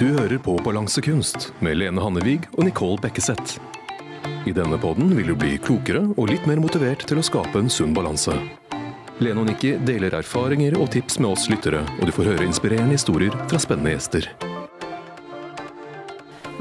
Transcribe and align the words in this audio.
Du 0.00 0.06
hører 0.16 0.38
på 0.40 0.54
Balansekunst 0.64 1.50
med 1.60 1.76
Lene 1.76 2.00
Hannevig 2.00 2.38
og 2.54 2.64
Nicole 2.64 2.96
Bekkeseth. 3.02 3.58
I 4.48 4.54
denne 4.56 4.78
podden 4.80 5.10
vil 5.12 5.28
du 5.28 5.34
bli 5.36 5.58
klokere 5.60 6.00
og 6.14 6.30
litt 6.30 6.46
mer 6.48 6.56
motivert 6.56 7.04
til 7.04 7.20
å 7.20 7.24
skape 7.26 7.60
en 7.60 7.68
sunn 7.68 7.92
balanse. 7.92 8.32
Lene 9.20 9.42
og 9.42 9.50
Nikki 9.50 9.74
deler 9.84 10.16
erfaringer 10.22 10.78
og 10.80 10.88
tips 10.94 11.20
med 11.20 11.34
oss 11.34 11.50
lyttere, 11.52 11.84
og 11.98 12.08
du 12.08 12.16
får 12.16 12.32
høre 12.32 12.48
inspirerende 12.48 12.96
historier 12.96 13.36
fra 13.50 13.60
spennende 13.60 13.92
gjester. 13.92 14.30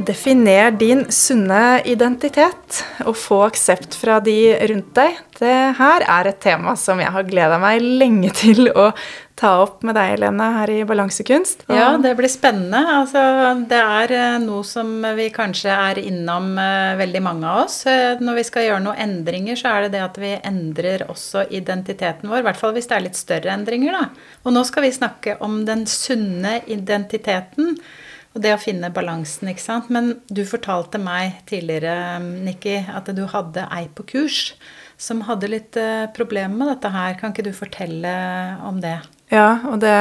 Definer 0.04 0.76
din 0.76 1.06
sunne 1.12 1.80
identitet 1.88 2.84
og 3.06 3.16
få 3.20 3.42
aksept 3.48 3.96
fra 4.00 4.20
de 4.24 4.36
rundt 4.72 4.92
deg. 5.00 5.16
Det 5.40 5.58
her 5.80 6.04
er 6.12 6.30
et 6.34 6.44
tema 6.44 6.76
som 6.80 7.00
jeg 7.00 7.16
har 7.16 7.28
gleda 7.28 7.60
meg 7.64 7.84
lenge 7.84 8.36
til 8.36 8.68
å 8.72 8.90
ta 9.40 9.52
opp 9.64 9.84
med 9.88 9.96
deg, 9.96 10.16
Helene, 10.16 10.48
her 10.58 10.72
i 10.74 10.80
Balansekunst. 10.88 11.64
Ja, 11.72 11.94
det 12.02 12.12
blir 12.20 12.32
spennende. 12.32 12.82
Altså, 12.98 13.22
det 13.70 13.80
er 13.80 14.14
eh, 14.16 14.40
noe 14.44 14.66
som 14.68 14.92
vi 15.16 15.30
kanskje 15.34 15.72
er 15.72 16.02
innom 16.02 16.52
eh, 16.60 16.98
veldig 17.00 17.22
mange 17.24 17.48
av 17.48 17.62
oss. 17.64 17.80
Eh, 17.88 18.20
når 18.20 18.42
vi 18.42 18.46
skal 18.50 18.68
gjøre 18.68 18.84
noen 18.84 19.00
endringer, 19.06 19.60
så 19.60 19.72
er 19.72 19.88
det 19.88 19.94
det 19.96 20.04
at 20.04 20.20
vi 20.20 20.34
endrer 20.36 21.06
også 21.08 21.46
identiteten 21.56 22.28
vår. 22.28 22.42
I 22.42 22.48
hvert 22.50 22.60
fall 22.60 22.76
hvis 22.76 22.92
det 22.92 22.98
er 22.98 23.08
litt 23.08 23.20
større 23.20 23.56
endringer, 23.56 23.96
da. 23.96 24.36
Og 24.44 24.56
nå 24.56 24.66
skal 24.68 24.88
vi 24.88 24.94
snakke 24.98 25.40
om 25.46 25.62
den 25.70 25.88
sunne 25.90 26.60
identiteten. 26.68 27.78
Og 28.36 28.44
det 28.44 28.52
å 28.54 28.62
finne 28.62 28.92
balansen, 28.94 29.50
ikke 29.50 29.64
sant. 29.64 29.88
Men 29.94 30.18
du 30.28 30.44
fortalte 30.48 31.00
meg 31.02 31.40
tidligere, 31.50 32.20
Nikki, 32.20 32.76
at 32.92 33.10
du 33.16 33.24
hadde 33.32 33.66
ei 33.74 33.88
på 33.96 34.06
kurs 34.12 34.44
som 35.00 35.22
hadde 35.28 35.48
litt 35.48 35.78
problemer 36.16 36.52
med 36.60 36.74
dette 36.74 36.92
her. 36.92 37.14
Kan 37.20 37.32
ikke 37.32 37.46
du 37.48 37.54
fortelle 37.56 38.12
om 38.68 38.82
det? 38.84 38.98
Ja, 39.30 39.60
og 39.70 39.78
det, 39.84 39.94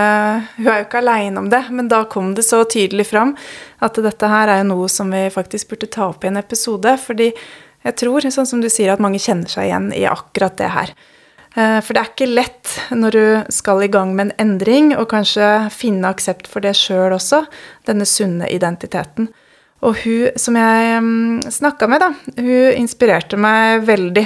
hun 0.56 0.70
er 0.72 0.80
jo 0.80 0.86
ikke 0.86 1.02
aleine 1.02 1.42
om 1.42 1.50
det, 1.52 1.60
men 1.70 1.90
da 1.90 2.00
kom 2.08 2.32
det 2.34 2.46
så 2.46 2.62
tydelig 2.64 3.10
fram 3.10 3.34
at 3.84 4.00
dette 4.00 4.30
her 4.32 4.50
er 4.54 4.64
noe 4.66 4.88
som 4.90 5.12
vi 5.12 5.26
faktisk 5.32 5.74
burde 5.74 5.90
ta 5.92 6.08
opp 6.08 6.24
i 6.24 6.30
en 6.30 6.40
episode. 6.40 6.96
Fordi 7.02 7.28
jeg 7.84 7.96
tror, 8.00 8.24
sånn 8.24 8.48
som 8.48 8.64
du 8.64 8.70
sier, 8.72 8.94
at 8.94 9.04
mange 9.04 9.20
kjenner 9.22 9.52
seg 9.52 9.68
igjen 9.68 9.92
i 9.94 10.06
akkurat 10.08 10.56
det 10.58 10.72
her. 10.72 10.94
Eh, 11.54 11.78
for 11.84 11.92
det 11.92 12.02
er 12.02 12.10
ikke 12.12 12.30
lett 12.30 12.74
når 12.94 13.18
du 13.18 13.52
skal 13.54 13.84
i 13.84 13.90
gang 13.92 14.14
med 14.16 14.30
en 14.30 14.36
endring, 14.46 14.94
og 14.96 15.10
kanskje 15.12 15.68
finne 15.76 16.08
aksept 16.10 16.48
for 16.50 16.64
det 16.64 16.74
sjøl 16.78 17.14
også, 17.16 17.44
denne 17.88 18.08
sunne 18.08 18.48
identiteten. 18.52 19.30
Og 19.84 20.00
hun 20.02 20.38
som 20.40 20.56
jeg 20.58 21.02
mm, 21.04 21.50
snakka 21.54 21.86
med, 21.90 22.02
da, 22.02 22.12
hun 22.40 22.80
inspirerte 22.80 23.38
meg 23.38 23.84
veldig. 23.86 24.24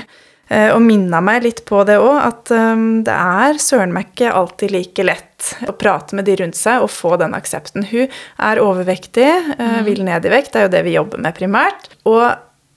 Eh, 0.52 0.68
og 0.74 0.82
minna 0.84 1.22
meg 1.24 1.46
litt 1.46 1.62
på 1.68 1.80
det 1.88 1.96
òg, 2.02 2.16
at 2.20 2.52
um, 2.52 3.00
det 3.06 3.14
er 3.14 3.60
søren 3.62 3.94
meg 3.94 4.10
ikke 4.10 4.34
alltid 4.36 4.74
like 4.74 5.06
lett 5.06 5.52
å 5.64 5.72
prate 5.78 6.16
med 6.18 6.28
de 6.28 6.36
rundt 6.42 6.58
seg 6.58 6.84
og 6.84 6.92
få 6.92 7.16
den 7.20 7.32
aksepten. 7.36 7.86
Hun 7.88 8.12
er 8.36 8.60
overvektig, 8.60 9.30
uh, 9.56 9.80
vil 9.86 10.04
ned 10.04 10.28
i 10.28 10.32
vekt, 10.32 10.52
det 10.52 10.60
er 10.60 10.68
jo 10.68 10.74
det 10.76 10.82
vi 10.88 10.96
jobber 10.98 11.22
med 11.24 11.38
primært. 11.38 11.88
Og 12.04 12.26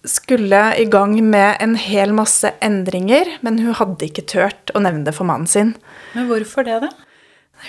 skulle 0.07 0.61
i 0.79 0.85
gang 0.87 1.17
med 1.25 1.57
en 1.65 1.75
hel 1.81 2.13
masse 2.15 2.51
endringer, 2.63 3.35
men 3.43 3.59
hun 3.65 3.75
hadde 3.75 4.07
ikke 4.07 4.27
turt 4.29 4.71
å 4.77 4.83
nevne 4.85 5.03
det 5.07 5.15
for 5.17 5.27
mannen 5.27 5.49
sin. 5.49 5.73
Men 6.13 6.29
hvorfor 6.29 6.67
det, 6.67 6.79
da? 6.85 7.04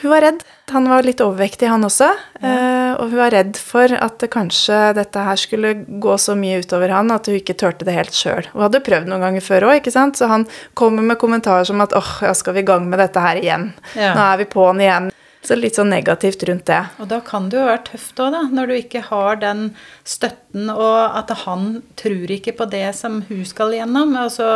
Hun 0.02 0.12
var 0.12 0.24
redd. 0.24 0.44
Han 0.72 0.88
var 0.90 1.06
litt 1.06 1.20
overvektig, 1.22 1.68
han 1.70 1.86
også. 1.86 2.08
Ja. 2.40 2.50
Eh, 2.50 2.92
og 2.96 3.12
hun 3.12 3.20
var 3.20 3.34
redd 3.34 3.58
for 3.60 3.92
at 3.92 4.16
det 4.22 4.30
kanskje 4.32 4.78
dette 4.96 5.24
her 5.26 5.38
skulle 5.38 5.74
gå 6.02 6.16
så 6.20 6.34
mye 6.38 6.62
utover 6.64 6.94
han 6.94 7.12
at 7.14 7.28
hun 7.28 7.36
ikke 7.38 7.56
turte 7.58 7.86
det 7.86 7.94
helt 7.96 8.16
sjøl. 8.16 8.48
Hun 8.54 8.64
hadde 8.66 8.82
prøvd 8.86 9.10
noen 9.10 9.26
ganger 9.26 9.44
før 9.44 9.68
òg, 9.70 9.86
så 9.92 10.30
han 10.30 10.46
kommer 10.78 11.06
med 11.06 11.20
kommentarer 11.20 11.68
som 11.68 11.82
at 11.84 11.94
åh, 11.96 12.12
ja, 12.24 12.32
skal 12.34 12.56
vi 12.56 12.64
i 12.64 12.68
gang 12.68 12.88
med 12.90 13.02
dette 13.02 13.22
her 13.22 13.38
igjen? 13.42 13.70
Ja. 13.94 14.14
Nå 14.16 14.26
er 14.26 14.42
vi 14.42 14.50
på'n 14.56 14.82
igjen. 14.82 15.12
Så 15.46 15.54
litt 15.54 15.78
sånn 15.78 15.92
negativt 15.92 16.42
rundt 16.48 16.66
det. 16.66 16.80
Og 16.98 17.06
da 17.10 17.20
kan 17.24 17.46
det 17.50 17.60
jo 17.60 17.66
være 17.68 17.82
tøft 17.86 18.22
òg, 18.22 18.32
da. 18.34 18.42
Når 18.50 18.70
du 18.70 18.74
ikke 18.76 19.02
har 19.06 19.38
den 19.42 19.60
støtten, 20.06 20.70
og 20.72 21.18
at 21.20 21.30
han 21.44 21.68
tror 21.98 22.32
ikke 22.34 22.56
på 22.58 22.66
det 22.72 22.88
som 22.98 23.20
hun 23.28 23.44
skal 23.46 23.76
igjennom. 23.76 24.16
Altså, 24.18 24.46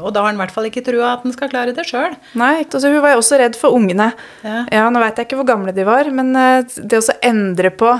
og 0.00 0.14
da 0.14 0.22
har 0.22 0.30
han 0.30 0.40
i 0.40 0.42
hvert 0.44 0.54
fall 0.54 0.70
ikke 0.70 0.84
trua 0.86 1.14
at 1.14 1.26
han 1.26 1.36
skal 1.36 1.52
klare 1.52 1.76
det 1.76 1.84
sjøl. 1.88 2.16
Nei, 2.40 2.54
altså, 2.62 2.86
hun 2.88 3.04
var 3.04 3.14
jo 3.14 3.20
også 3.20 3.40
redd 3.42 3.58
for 3.60 3.76
ungene. 3.76 4.12
Ja. 4.46 4.64
ja 4.72 4.86
nå 4.88 5.02
veit 5.02 5.20
jeg 5.20 5.28
ikke 5.28 5.42
hvor 5.42 5.50
gamle 5.52 5.76
de 5.76 5.84
var, 5.88 6.08
men 6.14 6.32
eh, 6.38 6.64
det 6.80 7.02
å 7.02 7.20
endre 7.26 7.74
på 7.74 7.92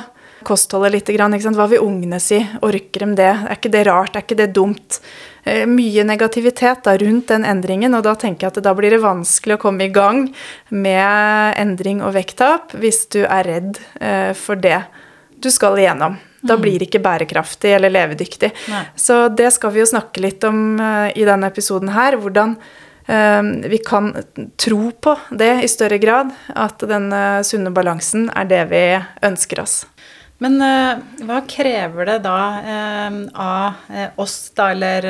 kostholdet 0.47 0.95
litt. 0.95 1.11
Hva 1.11 1.67
vil 1.71 1.83
ungene 1.84 2.21
si? 2.23 2.41
Orker 2.62 3.06
de 3.06 3.19
det? 3.19 3.33
Er 3.34 3.59
ikke 3.59 3.73
det 3.73 3.84
rart? 3.89 4.17
Er 4.17 4.25
ikke 4.25 4.39
det 4.39 4.53
dumt? 4.56 5.01
Eh, 5.45 5.67
mye 5.67 6.05
negativitet 6.05 6.84
da, 6.84 6.97
rundt 6.99 7.31
den 7.33 7.47
endringen, 7.49 7.95
og 7.97 8.05
da 8.05 8.12
tenker 8.19 8.47
jeg 8.47 8.53
at 8.53 8.65
da 8.65 8.75
blir 8.77 8.93
det 8.93 9.01
vanskelig 9.01 9.56
å 9.56 9.62
komme 9.62 9.87
i 9.87 9.93
gang 9.93 10.27
med 10.69 11.55
endring 11.61 12.03
og 12.05 12.12
vekttap 12.19 12.75
hvis 12.77 13.06
du 13.15 13.23
er 13.25 13.49
redd 13.49 13.81
eh, 14.01 14.33
for 14.37 14.61
det 14.61 14.83
du 15.41 15.49
skal 15.53 15.78
igjennom. 15.81 16.19
Da 16.45 16.59
mm. 16.59 16.61
blir 16.61 16.77
det 16.77 16.91
ikke 16.91 17.01
bærekraftig 17.05 17.72
eller 17.72 17.93
levedyktig. 17.93 18.53
Nei. 18.69 18.84
Så 19.01 19.28
det 19.33 19.49
skal 19.57 19.72
vi 19.72 19.81
jo 19.81 19.89
snakke 19.89 20.21
litt 20.21 20.45
om 20.45 20.77
uh, 20.81 21.09
i 21.17 21.25
denne 21.25 21.49
episoden 21.49 21.93
her. 21.97 22.21
Hvordan 22.21 22.57
vi 23.11 23.78
kan 23.83 24.12
tro 24.61 24.93
på 25.03 25.17
det 25.34 25.65
i 25.65 25.69
større 25.72 25.97
grad. 25.99 26.28
At 26.55 26.84
den 26.87 27.09
sunne 27.43 27.72
balansen 27.75 28.28
er 28.39 28.47
det 28.47 28.61
vi 28.71 28.83
ønsker 29.27 29.65
oss. 29.65 29.81
Men 30.41 30.56
uh, 30.65 31.01
hva 31.28 31.43
krever 31.49 32.09
det 32.09 32.21
da 32.25 32.39
uh, 32.65 33.19
av 33.37 33.83
uh, 33.93 34.06
oss, 34.21 34.39
da, 34.56 34.71
eller 34.73 35.06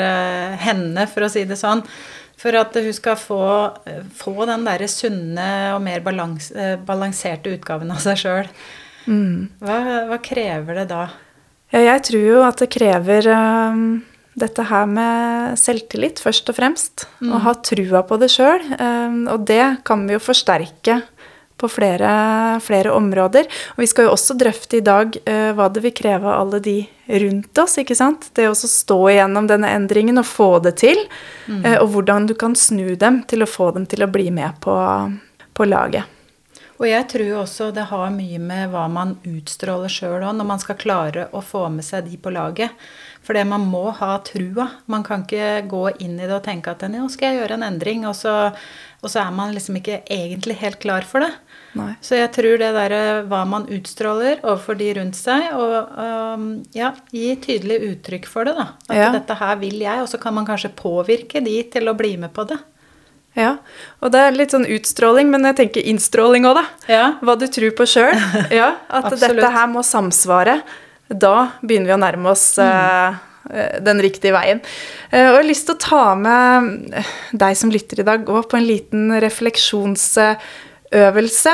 henne, 0.60 1.06
for 1.10 1.26
å 1.26 1.30
si 1.30 1.44
det 1.46 1.58
sånn, 1.60 1.84
for 2.41 2.56
at 2.56 2.74
hun 2.74 2.92
skal 2.96 3.18
få, 3.20 3.42
få 4.16 4.46
den 4.48 4.64
derre 4.64 4.88
sunne 4.88 5.48
og 5.74 5.82
mer 5.84 6.00
balans, 6.00 6.48
balanserte 6.88 7.52
utgaven 7.52 7.92
av 7.92 8.00
seg 8.00 8.16
sjøl? 8.22 8.48
Mm. 9.04 9.50
Hva, 9.60 9.76
hva, 10.08 10.16
krever 10.24 10.80
det 10.80 10.86
da? 10.88 11.02
Ja, 11.74 11.82
jeg 11.84 12.06
tror 12.08 12.24
jo 12.24 12.38
at 12.47 12.62
det 12.62 12.70
krever 12.72 13.28
dette 14.41 14.64
her 14.70 14.88
med 14.88 15.60
selvtillit, 15.60 16.24
først 16.24 16.48
og 16.48 16.56
fremst. 16.56 17.04
Mm. 17.20 17.34
Å 17.36 17.42
ha 17.44 17.54
trua 17.60 18.02
på 18.08 18.16
det 18.22 18.30
sjøl. 18.32 18.64
og 19.28 19.44
det 19.44 19.84
kan 19.84 20.08
vi 20.08 20.16
jo 20.16 20.24
forsterke 20.24 21.02
på 21.60 21.69
flere, 21.71 22.10
flere, 22.65 22.93
områder. 22.97 23.48
Og 23.76 23.84
vi 23.84 23.88
skal 23.91 24.09
jo 24.09 24.15
også 24.15 24.37
drøfte 24.41 24.81
i 24.81 24.84
dag 24.84 25.16
uh, 25.28 25.50
hva 25.56 25.69
det 25.72 25.84
vil 25.84 25.94
kreve 25.97 26.28
av 26.28 26.44
alle 26.44 26.62
de 26.65 26.76
rundt 27.25 27.60
oss. 27.62 27.78
ikke 27.82 27.98
sant? 27.98 28.31
Det 28.37 28.48
å 28.48 28.56
stå 28.56 29.00
igjennom 29.12 29.50
denne 29.50 29.72
endringen 29.76 30.22
og 30.22 30.28
få 30.28 30.53
det 30.65 30.78
til. 30.82 31.04
Mm. 31.47 31.65
Uh, 31.66 31.76
og 31.82 31.91
hvordan 31.97 32.31
du 32.31 32.37
kan 32.38 32.56
snu 32.56 32.94
dem 32.97 33.22
til 33.31 33.44
å 33.44 33.50
få 33.50 33.72
dem 33.76 33.87
til 33.91 34.06
å 34.06 34.10
bli 34.10 34.31
med 34.34 34.59
på, 34.65 34.78
på 35.54 35.69
laget. 35.69 36.16
Og 36.81 36.87
jeg 36.88 37.04
tror 37.12 37.43
også 37.43 37.66
det 37.77 37.91
har 37.91 38.12
mye 38.15 38.38
med 38.41 38.71
hva 38.72 38.87
man 38.88 39.19
utstråler 39.28 39.92
sjøl 39.92 40.22
òg, 40.22 40.32
når 40.38 40.47
man 40.48 40.62
skal 40.62 40.78
klare 40.81 41.27
å 41.37 41.42
få 41.44 41.66
med 41.69 41.84
seg 41.84 42.06
de 42.09 42.16
på 42.16 42.32
laget. 42.32 42.72
For 43.21 43.37
det 43.37 43.42
man 43.50 43.66
må 43.69 43.91
ha 43.98 44.15
trua. 44.25 44.65
Man 44.88 45.04
kan 45.04 45.27
ikke 45.27 45.66
gå 45.69 45.82
inn 46.00 46.16
i 46.16 46.25
det 46.25 46.38
og 46.38 46.47
tenke 46.47 46.72
at 46.72 46.87
nå 46.88 47.04
skal 47.12 47.34
jeg 47.34 47.42
gjøre 47.42 47.59
en 47.59 47.66
endring, 47.69 48.06
og 48.09 48.16
så, 48.16 48.37
og 49.04 49.12
så 49.12 49.27
er 49.27 49.37
man 49.37 49.53
liksom 49.53 49.77
ikke 49.77 50.00
egentlig 50.09 50.56
helt 50.62 50.81
klar 50.81 51.04
for 51.04 51.27
det. 51.27 51.34
Nei. 51.78 51.92
Så 52.03 52.19
jeg 52.19 52.32
tror 52.34 52.58
det 52.58 52.72
derre 52.75 53.03
hva 53.31 53.44
man 53.47 53.69
utstråler 53.70 54.41
overfor 54.42 54.78
de 54.81 54.88
rundt 54.98 55.19
seg, 55.19 55.53
og 55.54 55.92
um, 55.94 56.48
ja, 56.75 56.91
gi 57.14 57.36
tydelig 57.42 57.78
uttrykk 57.92 58.26
for 58.31 58.48
det, 58.48 58.56
da. 58.58 58.66
At 58.88 58.98
ja. 58.98 59.12
dette 59.14 59.36
her 59.38 59.54
vil 59.60 59.78
jeg, 59.78 60.03
og 60.03 60.10
så 60.10 60.19
kan 60.22 60.34
man 60.34 60.48
kanskje 60.48 60.72
påvirke 60.75 61.42
de 61.44 61.56
til 61.70 61.91
å 61.91 61.94
bli 61.98 62.16
med 62.20 62.34
på 62.34 62.48
det. 62.50 62.59
Ja, 63.38 63.54
og 64.03 64.10
det 64.10 64.20
er 64.26 64.34
litt 64.34 64.50
sånn 64.54 64.66
utstråling, 64.66 65.30
men 65.30 65.47
jeg 65.47 65.60
tenker 65.60 65.86
innstråling 65.86 66.48
òg, 66.50 66.59
da. 66.59 66.66
Ja. 66.91 67.04
Hva 67.22 67.36
du 67.38 67.47
tror 67.47 67.75
på 67.78 67.86
sjøl. 67.86 68.16
Ja, 68.60 68.72
at 68.91 69.12
dette 69.14 69.54
her 69.54 69.69
må 69.70 69.84
samsvare. 69.86 70.60
Da 71.10 71.53
begynner 71.62 71.92
vi 71.92 71.94
å 71.94 72.00
nærme 72.03 72.32
oss 72.32 72.44
mm. 72.59 73.20
uh, 73.47 73.76
den 73.86 74.03
riktige 74.03 74.34
veien. 74.34 74.62
Uh, 75.12 75.14
og 75.14 75.36
jeg 75.36 75.38
har 75.38 75.47
lyst 75.47 75.70
til 75.70 75.78
å 75.78 75.84
ta 75.84 76.03
med 76.19 76.98
deg 77.30 77.60
som 77.62 77.70
lytter 77.70 78.03
i 78.03 78.09
dag 78.10 78.26
òg 78.26 78.50
på 78.50 78.59
en 78.59 78.66
liten 78.66 79.14
refleksjons 79.22 80.09
øvelse. 80.91 81.53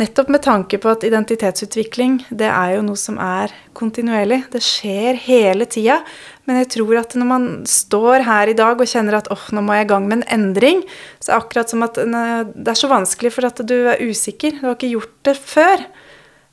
Nettopp 0.00 0.30
med 0.32 0.42
tanke 0.42 0.78
på 0.82 0.90
at 0.90 1.04
identitetsutvikling 1.06 2.18
det 2.30 2.48
er 2.48 2.76
jo 2.76 2.84
noe 2.86 2.98
som 2.98 3.18
er 3.22 3.52
kontinuerlig. 3.78 4.42
Det 4.52 4.62
skjer 4.64 5.18
hele 5.26 5.68
tida. 5.70 6.00
Men 6.48 6.62
jeg 6.62 6.72
tror 6.76 6.98
at 7.02 7.14
når 7.14 7.28
man 7.28 7.48
står 7.68 8.26
her 8.26 8.50
i 8.50 8.56
dag 8.58 8.80
og 8.80 8.90
kjenner 8.90 9.20
at 9.20 9.30
åh, 9.30 9.44
nå 9.54 9.62
må 9.62 9.76
jeg 9.78 9.86
i 9.86 9.92
gang 9.92 10.08
med 10.08 10.20
en 10.20 10.30
endring, 10.38 10.82
så 11.22 11.30
er 11.30 11.34
det 11.36 11.42
akkurat 11.44 11.74
som 11.74 11.86
at 11.86 12.00
det 12.00 12.72
er 12.74 12.80
så 12.80 12.90
vanskelig 12.90 13.34
for 13.36 13.46
at 13.46 13.62
du 13.62 13.76
er 13.92 14.02
usikker. 14.02 14.58
Du 14.58 14.66
har 14.66 14.78
ikke 14.78 14.94
gjort 14.96 15.14
det 15.30 15.36
før. 15.38 15.86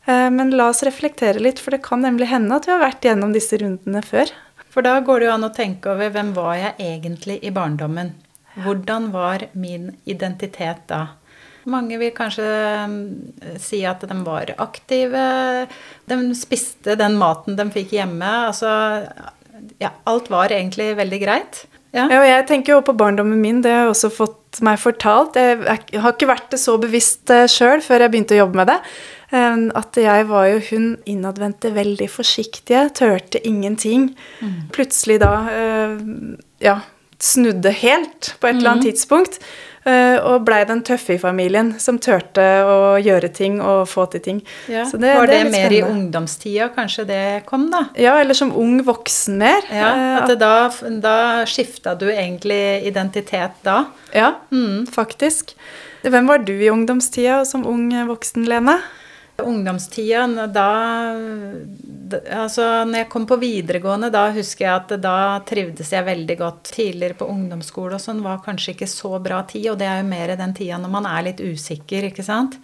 Eh, 0.06 0.30
men 0.34 0.54
la 0.54 0.70
oss 0.70 0.84
reflektere 0.86 1.42
litt, 1.42 1.62
for 1.62 1.76
det 1.76 1.84
kan 1.86 2.06
nemlig 2.06 2.30
hende 2.30 2.56
at 2.56 2.70
vi 2.70 2.76
har 2.76 2.84
vært 2.84 3.10
gjennom 3.10 3.34
disse 3.36 3.58
rundene 3.62 4.04
før. 4.06 4.31
For 4.70 4.86
da 4.86 5.00
går 5.02 5.22
det 5.22 5.30
jo 5.30 5.36
an 5.36 5.48
å 5.48 5.54
tenke 5.54 5.90
over 5.96 6.12
hvem 6.14 6.34
var 6.38 6.58
jeg 6.60 6.76
egentlig 6.92 7.40
i 7.42 7.54
barndommen? 7.54 8.14
Hvordan 8.60 9.10
var 9.14 9.48
min 9.58 9.96
identitet 10.10 10.86
da? 10.90 11.19
Mange 11.69 12.00
vil 12.01 12.13
kanskje 12.16 12.45
um, 12.86 13.00
si 13.62 13.81
at 13.88 14.04
de 14.10 14.19
var 14.25 14.54
aktive. 14.62 15.25
De 16.10 16.19
spiste 16.38 16.98
den 17.00 17.18
maten 17.19 17.60
de 17.60 17.68
fikk 17.74 17.95
hjemme. 18.00 18.31
Altså 18.50 18.71
ja, 19.81 19.94
alt 20.10 20.30
var 20.31 20.54
egentlig 20.56 20.94
veldig 21.00 21.21
greit. 21.21 21.63
Ja. 21.92 22.06
Ja, 22.06 22.19
og 22.21 22.27
jeg 22.27 22.45
tenker 22.50 22.75
jo 22.75 22.83
på 22.86 22.94
barndommen 22.98 23.39
min, 23.42 23.63
det 23.66 23.71
har 23.74 23.88
jeg 23.88 23.94
også 23.95 24.12
fått 24.13 24.60
meg 24.66 24.77
fortalt. 24.81 25.38
Jeg, 25.39 25.63
har 25.66 26.13
ikke 26.13 26.30
vært 26.30 26.51
det 26.54 26.60
så 26.62 26.77
bevisst 26.81 27.31
uh, 27.33 27.48
sjøl 27.50 27.81
før 27.86 28.06
jeg 28.06 28.13
begynte 28.13 28.38
å 28.38 28.44
jobbe 28.44 28.62
med 28.62 28.71
det. 28.74 28.81
At 29.30 29.98
jeg 30.01 30.24
var 30.25 30.48
jo 30.50 30.62
hun 30.71 30.86
innadvendte, 31.06 31.69
veldig 31.75 32.07
forsiktige, 32.10 32.88
tørte 32.98 33.38
ingenting. 33.45 34.07
Plutselig 34.74 35.19
da 35.21 35.33
uh, 35.45 36.00
ja, 36.66 36.80
snudde 37.21 37.71
helt 37.83 38.33
på 38.39 38.50
et 38.50 38.57
eller 38.57 38.71
annet 38.74 38.89
tidspunkt. 38.89 39.38
Uh, 39.88 40.18
og 40.31 40.46
blei 40.48 40.62
den 40.70 40.84
tøffe 40.88 41.16
i 41.16 41.22
familien 41.22 41.74
som 41.81 42.00
turte 42.02 42.46
å 42.66 42.98
gjøre 43.02 43.31
ting 43.36 43.60
og 43.64 43.86
få 43.90 44.08
til 44.14 44.24
ting. 44.26 44.44
Ja. 44.72 44.86
Så 44.90 45.00
Var 45.02 45.30
det, 45.30 45.42
litt 45.44 45.56
mer 45.56 45.76
i 45.76 45.81
ungdomstida 45.86 46.70
kanskje 46.76 47.08
det 47.10 47.24
kom, 47.50 47.70
da? 47.74 47.86
Ja, 48.00 48.18
eller 48.22 48.38
som 48.38 48.54
ung 48.56 48.80
voksen 48.88 49.40
mer. 49.42 49.66
Ja, 49.74 49.92
at 50.22 50.34
da, 50.40 50.54
da 51.04 51.18
skifta 51.50 51.96
du 52.00 52.08
egentlig 52.12 52.86
identitet 52.90 53.60
da? 53.66 53.84
Ja, 54.16 54.34
faktisk. 54.94 55.56
Hvem 56.04 56.30
var 56.31 56.46
du 56.48 56.54
i 56.56 56.72
ungdomstida 56.72 57.44
som 57.46 57.66
ung 57.68 57.92
voksen, 58.08 58.48
Lene? 58.48 58.80
Ungdomstida, 59.45 60.47
da 60.47 60.69
Altså, 62.09 62.63
når 62.89 63.03
jeg 63.03 63.09
kom 63.13 63.25
på 63.30 63.38
videregående, 63.38 64.07
da 64.09 64.24
husker 64.33 64.65
jeg 64.65 64.71
at 64.74 64.94
da 65.03 65.18
trivdes 65.45 65.91
jeg 65.94 66.07
veldig 66.07 66.38
godt. 66.39 66.71
Tidligere 66.74 67.18
på 67.19 67.27
ungdomsskole 67.30 68.00
og 68.00 68.01
sånn 68.01 68.24
var 68.25 68.39
kanskje 68.41 68.74
ikke 68.74 68.88
så 68.89 69.12
bra 69.21 69.44
tid, 69.45 69.68
og 69.74 69.77
det 69.77 69.86
er 69.86 70.00
jo 70.01 70.07
mer 70.09 70.33
den 70.39 70.56
tida 70.57 70.80
når 70.81 70.94
man 70.95 71.06
er 71.06 71.27
litt 71.27 71.44
usikker, 71.44 72.07
ikke 72.09 72.25
sant. 72.25 72.57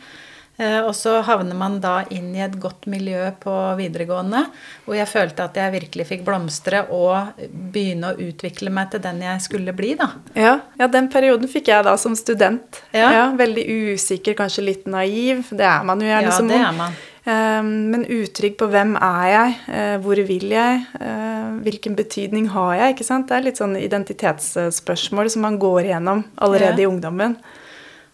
Eh, 0.58 0.80
Og 0.88 0.94
så 0.96 1.22
havner 1.28 1.54
man 1.56 1.80
da 1.84 2.06
inn 2.10 2.30
i 2.36 2.40
et 2.46 2.54
godt 2.62 2.86
miljø 2.88 3.32
på 3.44 3.52
videregående, 3.76 4.46
hvor 4.86 4.96
jeg 4.96 5.08
følte 5.08 5.44
at 5.44 5.54
jeg 5.60 5.74
virkelig 5.74 6.06
fikk 6.08 6.24
blomstre 6.26 6.86
og 6.96 7.34
begynne 7.74 8.14
å 8.14 8.20
utvikle 8.30 8.72
meg 8.72 8.92
til 8.92 9.02
den 9.04 9.20
jeg 9.22 9.42
skulle 9.42 9.74
bli, 9.76 9.96
da. 10.00 10.08
Ja, 10.36 10.60
ja, 10.80 10.88
den 10.88 11.10
perioden 11.12 11.48
fikk 11.52 11.68
jeg 11.68 11.84
da 11.84 11.98
som 11.98 12.16
student. 12.16 12.82
Ja. 12.94 13.32
veldig 13.36 13.66
usikker, 13.96 14.34
kanskje 14.36 14.64
litt 14.64 14.86
naiv. 14.88 15.44
Det 15.52 15.66
er 15.68 15.84
man 15.84 16.00
jo 16.00 16.08
gjerne 16.08 16.32
Ja, 16.32 16.32
som 16.32 16.48
det 16.48 16.56
ung. 16.56 16.64
er 16.64 16.72
man. 16.72 16.94
Eh, 17.26 17.62
Men 17.64 18.06
utrygg 18.06 18.56
på 18.58 18.70
hvem 18.70 18.96
er 19.02 19.28
jeg, 19.32 19.56
eh, 19.68 19.98
hvor 19.98 20.16
vil 20.28 20.50
jeg, 20.50 20.86
eh, 21.02 21.60
hvilken 21.66 21.96
betydning 21.98 22.48
har 22.50 22.76
jeg? 22.78 22.96
ikke 22.96 23.04
sant? 23.06 23.28
Det 23.28 23.36
er 23.38 23.42
litt 23.42 23.58
sånn 23.58 23.76
identitetsspørsmål 23.76 25.30
som 25.32 25.42
man 25.42 25.58
går 25.60 25.84
igjennom 25.90 26.24
allerede 26.38 26.80
Ja. 26.80 26.88
i 26.88 26.92
ungdommen. 26.92 27.36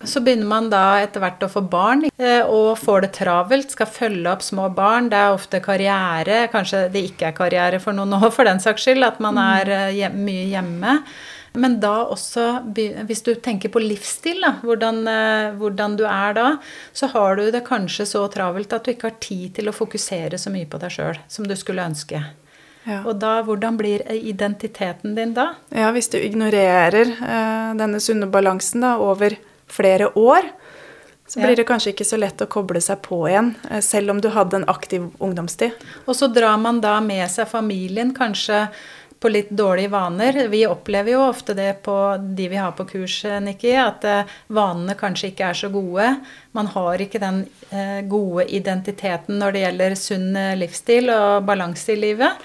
Så 0.04 0.22
begynner 0.24 0.48
man 0.50 0.70
da 0.72 1.02
etter 1.02 1.22
hvert 1.24 1.44
å 1.46 1.50
få 1.52 1.64
barn, 1.70 2.06
eh, 2.18 2.42
og 2.42 2.80
får 2.82 3.06
det 3.06 3.12
travelt, 3.20 3.74
skal 3.76 3.90
følge 3.90 4.32
opp 4.32 4.46
små 4.46 4.70
barn. 4.76 5.10
Det 5.12 5.20
er 5.20 5.36
ofte 5.36 5.62
karriere, 5.64 6.48
kanskje 6.54 6.88
det 6.94 7.06
ikke 7.12 7.30
er 7.30 7.38
karriere 7.38 7.82
for 7.84 7.98
noen 7.98 8.16
nå, 8.16 8.32
for 8.34 8.50
den 8.50 8.62
saks 8.64 8.88
skyld, 8.88 9.06
at 9.06 9.22
man 9.24 9.38
er 9.42 9.70
eh, 9.70 9.92
hjem, 10.00 10.18
mye 10.26 10.48
hjemme. 10.54 10.98
Men 11.54 11.80
da 11.84 12.06
også, 12.08 12.46
hvis 12.72 13.26
du 13.26 13.34
tenker 13.44 13.72
på 13.74 13.82
livsstil, 13.84 14.40
da, 14.44 14.54
hvordan, 14.64 15.02
eh, 15.12 15.54
hvordan 15.60 15.98
du 16.00 16.06
er 16.08 16.36
da, 16.38 16.50
så 16.96 17.12
har 17.12 17.36
du 17.36 17.50
det 17.52 17.66
kanskje 17.68 18.08
så 18.08 18.24
travelt 18.32 18.72
at 18.74 18.86
du 18.86 18.94
ikke 18.94 19.10
har 19.10 19.20
tid 19.20 19.58
til 19.58 19.68
å 19.68 19.76
fokusere 19.76 20.40
så 20.40 20.54
mye 20.54 20.70
på 20.70 20.80
deg 20.80 20.96
sjøl 20.96 21.20
som 21.28 21.48
du 21.48 21.58
skulle 21.60 21.84
ønske. 21.84 22.24
Ja. 22.88 23.04
Og 23.06 23.20
da, 23.22 23.36
hvordan 23.46 23.76
blir 23.78 24.02
identiteten 24.16 25.14
din 25.18 25.36
da? 25.36 25.52
Ja, 25.70 25.92
hvis 25.94 26.10
du 26.10 26.18
ignorerer 26.18 27.12
eh, 27.14 27.74
denne 27.78 28.00
sunne 28.02 28.32
balansen 28.32 28.88
da, 28.88 28.96
over 29.04 29.36
flere 29.72 30.12
år, 30.20 30.52
så 31.32 31.40
blir 31.40 31.56
det 31.56 31.64
kanskje 31.64 31.94
ikke 31.94 32.06
så 32.08 32.18
lett 32.20 32.42
å 32.44 32.50
koble 32.52 32.82
seg 32.84 33.00
på 33.06 33.22
igjen, 33.30 33.54
eh, 33.70 33.80
selv 33.80 34.12
om 34.12 34.22
du 34.22 34.30
hadde 34.36 34.60
en 34.60 34.70
aktiv 34.72 35.08
ungdomstid. 35.24 35.78
Og 36.06 36.18
så 36.18 36.28
drar 36.28 36.58
man 36.60 36.82
da 36.84 36.98
med 37.02 37.24
seg 37.32 37.48
familien 37.48 38.12
kanskje 38.16 38.66
på 39.22 39.30
litt 39.30 39.50
dårlige 39.50 39.92
vaner. 39.94 40.48
Vi 40.50 40.64
opplever 40.66 41.14
jo 41.14 41.22
ofte 41.28 41.54
det 41.54 41.84
på 41.86 41.96
de 42.18 42.48
vi 42.50 42.58
har 42.58 42.72
på 42.74 42.88
kurs, 42.90 43.20
Nikki, 43.46 43.76
at 43.78 44.06
eh, 44.08 44.32
vanene 44.50 44.96
kanskje 44.98 45.30
ikke 45.30 45.52
er 45.52 45.60
så 45.60 45.70
gode. 45.70 46.08
Man 46.58 46.70
har 46.74 47.04
ikke 47.06 47.22
den 47.22 47.44
eh, 47.70 48.02
gode 48.10 48.48
identiteten 48.50 49.38
når 49.38 49.54
det 49.54 49.64
gjelder 49.66 49.98
sunn 50.00 50.30
eh, 50.36 50.56
livsstil 50.58 51.14
og 51.14 51.46
balanse 51.46 51.94
i 51.94 52.00
livet. 52.02 52.42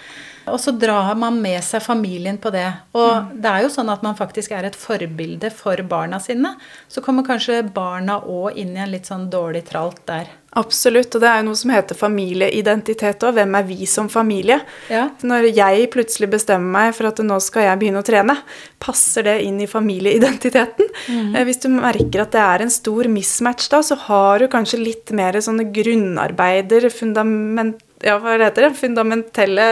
Og 0.53 0.61
så 0.63 0.73
drar 0.79 1.15
man 1.19 1.41
med 1.43 1.59
seg 1.65 1.83
familien 1.83 2.39
på 2.39 2.53
det. 2.55 2.67
Og 2.97 3.35
det 3.35 3.51
er 3.51 3.65
jo 3.65 3.73
sånn 3.73 3.91
at 3.93 4.05
man 4.07 4.17
faktisk 4.19 4.55
er 4.55 4.69
et 4.69 4.79
forbilde 4.79 5.51
for 5.55 5.81
barna 5.89 6.21
sine. 6.23 6.55
Så 6.89 7.03
kommer 7.05 7.27
kanskje 7.27 7.65
barna 7.75 8.21
òg 8.23 8.59
inn 8.61 8.77
i 8.77 8.83
en 8.85 8.93
litt 8.93 9.11
sånn 9.11 9.29
dårlig 9.33 9.67
tralt 9.71 10.05
der. 10.09 10.31
Absolutt, 10.57 11.13
og 11.13 11.21
det 11.21 11.29
er 11.29 11.43
jo 11.43 11.47
noe 11.51 11.59
som 11.61 11.71
heter 11.75 11.99
familieidentitet 11.99 13.25
òg. 13.27 13.35
Hvem 13.37 13.57
er 13.59 13.67
vi 13.69 13.89
som 13.91 14.07
familie? 14.09 14.57
Ja. 14.89 15.09
Når 15.21 15.51
jeg 15.51 15.91
plutselig 15.93 16.31
bestemmer 16.33 16.71
meg 16.79 16.95
for 16.97 17.11
at 17.11 17.21
nå 17.21 17.37
skal 17.45 17.67
jeg 17.67 17.81
begynne 17.83 18.01
å 18.01 18.07
trene, 18.07 18.39
passer 18.81 19.27
det 19.27 19.35
inn 19.45 19.59
i 19.61 19.69
familieidentiteten? 19.69 20.89
Mm. 21.13 21.37
Hvis 21.45 21.61
du 21.67 21.69
merker 21.75 22.25
at 22.25 22.33
det 22.33 22.45
er 22.45 22.65
en 22.65 22.73
stor 22.73 23.11
mismatch 23.13 23.69
da, 23.75 23.83
så 23.85 23.99
har 24.07 24.41
du 24.41 24.49
kanskje 24.53 24.81
litt 24.81 25.13
mer 25.17 25.37
sånne 25.45 25.69
grunnarbeider, 25.75 26.89
fundament... 26.95 27.83
Ja, 28.07 28.21
hva 28.23 28.37
heter 28.39 28.69
det? 28.69 28.75
Fundamentelle 28.79 29.65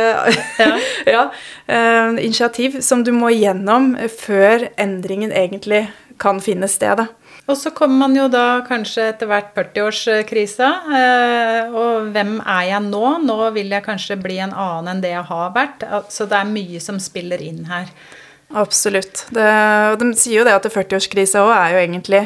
ja. 1.14 1.28
eh, 1.66 2.16
initiativ 2.24 2.80
som 2.82 3.04
du 3.06 3.12
må 3.14 3.30
igjennom 3.30 3.92
eh, 3.94 4.10
før 4.10 4.66
endringen 4.80 5.30
egentlig 5.30 5.86
kan 6.18 6.40
finne 6.42 6.66
sted. 6.70 7.04
Og 7.44 7.58
så 7.60 7.70
kommer 7.76 8.06
man 8.06 8.16
jo 8.16 8.24
da 8.32 8.64
kanskje 8.66 9.10
etter 9.12 9.28
hvert 9.30 9.52
40-årskrisa. 9.54 10.70
Eh, 10.98 11.74
og 11.76 12.10
hvem 12.14 12.38
er 12.40 12.68
jeg 12.72 12.82
nå? 12.88 13.04
Nå 13.22 13.38
vil 13.54 13.70
jeg 13.74 13.86
kanskje 13.86 14.18
bli 14.18 14.40
en 14.42 14.54
annen 14.54 14.94
enn 14.94 15.04
det 15.04 15.12
jeg 15.12 15.26
har 15.30 15.54
vært. 15.54 15.84
Så 16.10 16.26
det 16.30 16.40
er 16.40 16.50
mye 16.50 16.82
som 16.82 16.98
spiller 17.02 17.42
inn 17.44 17.66
her. 17.68 17.92
Absolutt. 18.54 19.26
Det, 19.34 19.46
og 19.92 20.00
de 20.00 20.10
sier 20.18 20.40
jo 20.40 20.48
det 20.48 20.56
at 20.56 20.66
40-årskrisa 20.72 21.42
òg 21.44 21.54
er 21.54 21.74
jo 21.74 21.84
egentlig 21.84 22.24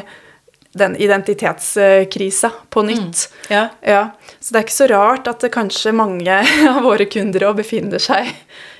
den 0.77 0.95
identitetskrisa 1.01 2.51
på 2.69 2.83
nytt. 2.85 3.23
Ja. 3.49 3.67
Ja, 3.81 4.01
Så 4.39 4.53
det 4.53 4.59
er 4.59 4.65
ikke 4.67 4.75
så 4.75 4.87
rart 4.91 5.27
at 5.27 5.45
kanskje 5.51 5.93
mange 5.97 6.41
av 6.73 6.83
våre 6.85 7.05
kunder 7.09 7.47
òg 7.49 7.55
befinner 7.63 7.99
seg 8.01 8.29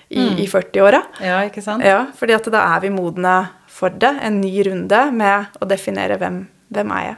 i, 0.09 0.21
i 0.43 0.45
40-åra. 0.49 1.01
ja, 1.21 1.39
ikke 1.49 1.61
sant? 1.65 1.83
Ja, 1.85 2.07
fordi 2.17 2.33
at 2.37 2.49
da 2.53 2.61
er 2.75 2.83
vi 2.85 2.89
modne 2.93 3.39
for 3.69 3.89
det. 3.89 4.11
En 4.25 4.39
ny 4.41 4.53
runde 4.67 5.01
med 5.15 5.59
å 5.61 5.65
definere 5.69 6.17
hvem, 6.21 6.43
hvem 6.73 6.93
er 6.97 7.03
jeg. 7.09 7.17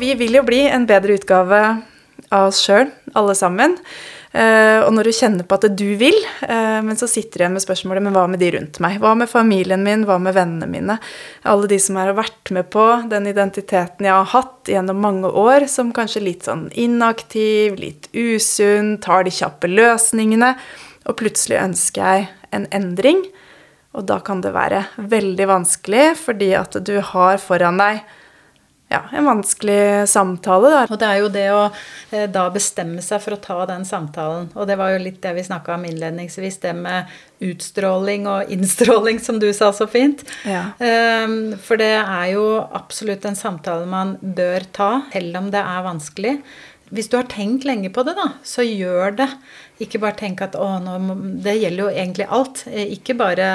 Vi 0.00 0.14
vil 0.16 0.38
jo 0.38 0.42
bli 0.46 0.62
en 0.68 0.86
bedre 0.88 1.18
utgave 1.18 1.60
av 2.32 2.46
oss 2.48 2.60
sjøl, 2.64 2.88
alle 3.16 3.34
sammen. 3.36 3.76
Eh, 4.30 4.78
og 4.84 4.92
når 4.94 5.08
du 5.08 5.14
kjenner 5.16 5.46
på 5.46 5.56
at 5.58 5.64
du 5.74 5.88
vil, 5.98 6.14
eh, 6.46 6.78
men 6.86 6.94
så 6.98 7.08
sitter 7.10 7.32
du 7.32 7.42
igjen 7.42 7.56
med 7.56 7.64
spørsmålet 7.64 8.04
men 8.06 8.14
hva 8.14 8.28
med 8.30 8.38
de 8.38 8.52
rundt 8.54 8.78
meg? 8.82 9.00
Hva 9.02 9.16
med 9.18 9.30
familien 9.30 9.82
min? 9.82 10.04
Hva 10.06 10.20
med 10.22 10.36
vennene 10.36 10.68
mine? 10.70 10.98
Alle 11.50 11.70
de 11.70 11.80
som 11.82 11.98
har 11.98 12.12
vært 12.14 12.52
med 12.54 12.70
på 12.70 12.84
den 13.10 13.26
identiteten 13.26 14.06
jeg 14.06 14.14
har 14.14 14.30
hatt 14.30 14.70
gjennom 14.70 15.02
mange 15.02 15.32
år, 15.34 15.66
som 15.66 15.90
kanskje 15.96 16.22
litt 16.22 16.46
sånn 16.46 16.68
inaktiv, 16.78 17.80
litt 17.82 18.06
usunn, 18.14 18.98
tar 19.02 19.26
de 19.26 19.34
kjappe 19.34 19.70
løsningene, 19.70 20.54
og 21.10 21.18
plutselig 21.18 21.58
ønsker 21.58 22.06
jeg 22.06 22.30
en 22.54 22.70
endring. 22.70 23.24
Og 23.98 24.06
da 24.06 24.20
kan 24.22 24.44
det 24.44 24.54
være 24.54 24.84
veldig 25.10 25.50
vanskelig, 25.50 26.06
fordi 26.22 26.52
at 26.54 26.78
du 26.86 27.00
har 27.02 27.42
foran 27.42 27.82
deg 27.82 28.04
ja, 28.90 29.04
en 29.12 29.24
vanskelig 29.28 30.08
samtale. 30.10 30.70
Da. 30.74 30.80
Og 30.90 30.98
det 30.98 31.06
er 31.08 31.18
jo 31.22 31.28
det 31.32 31.46
å 31.54 31.60
eh, 32.10 32.26
da 32.30 32.48
bestemme 32.50 33.02
seg 33.04 33.22
for 33.22 33.36
å 33.36 33.42
ta 33.42 33.58
den 33.70 33.84
samtalen. 33.86 34.48
Og 34.56 34.66
det 34.66 34.76
var 34.80 34.94
jo 34.94 35.02
litt 35.04 35.20
det 35.22 35.32
vi 35.36 35.44
snakka 35.46 35.76
om 35.76 35.86
innledningsvis, 35.86 36.58
det 36.64 36.74
med 36.78 37.12
utstråling 37.46 38.26
og 38.30 38.50
innstråling, 38.52 39.22
som 39.22 39.38
du 39.42 39.48
sa 39.56 39.70
så 39.76 39.86
fint. 39.90 40.24
Ja. 40.48 40.72
Ehm, 40.82 41.54
For 41.62 41.80
det 41.80 41.92
er 42.00 42.32
jo 42.34 42.44
absolutt 42.66 43.24
en 43.30 43.38
samtale 43.38 43.86
man 43.88 44.16
bør 44.20 44.66
ta, 44.74 44.90
selv 45.14 45.38
om 45.38 45.50
det 45.54 45.62
er 45.62 45.86
vanskelig. 45.86 46.36
Hvis 46.90 47.06
du 47.06 47.14
har 47.20 47.28
tenkt 47.30 47.62
lenge 47.68 47.92
på 47.94 48.02
det, 48.02 48.16
da, 48.18 48.32
så 48.42 48.66
gjør 48.66 49.14
det. 49.22 49.30
Ikke 49.86 50.00
bare 50.02 50.18
tenk 50.18 50.42
at 50.42 50.58
å, 50.58 50.66
nå 50.82 50.98
Det 51.44 51.54
gjelder 51.60 51.84
jo 51.84 51.92
egentlig 51.94 52.26
alt. 52.26 52.64
Eh, 52.66 52.90
Ikke 52.98 53.14
bare 53.14 53.46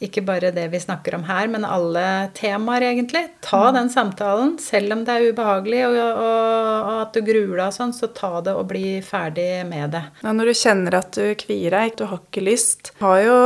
ikke 0.00 0.22
bare 0.24 0.48
det 0.56 0.64
vi 0.72 0.80
snakker 0.80 1.18
om 1.18 1.26
her, 1.28 1.48
men 1.52 1.64
alle 1.68 2.30
temaer, 2.36 2.86
egentlig. 2.88 3.26
Ta 3.44 3.68
den 3.76 3.90
samtalen, 3.92 4.54
selv 4.62 4.94
om 4.96 5.04
det 5.04 5.12
er 5.12 5.26
ubehagelig 5.28 5.82
og, 5.90 5.98
og, 6.08 6.88
og 6.88 6.94
at 7.02 7.16
du 7.16 7.20
gruer 7.26 7.52
deg 7.58 7.66
og 7.66 7.76
sånn, 7.76 7.92
så 7.96 8.08
ta 8.16 8.32
det 8.46 8.54
og 8.56 8.64
bli 8.70 8.98
ferdig 9.04 9.66
med 9.68 9.92
det. 9.92 10.02
Ja, 10.24 10.32
når 10.36 10.50
du 10.50 10.56
kjenner 10.62 10.96
at 11.02 11.12
du 11.18 11.34
kvier 11.40 11.76
deg, 11.76 11.98
du 12.00 12.06
har 12.08 12.22
ikke 12.22 12.44
lyst, 12.46 12.94
har 13.02 13.20
jo 13.26 13.38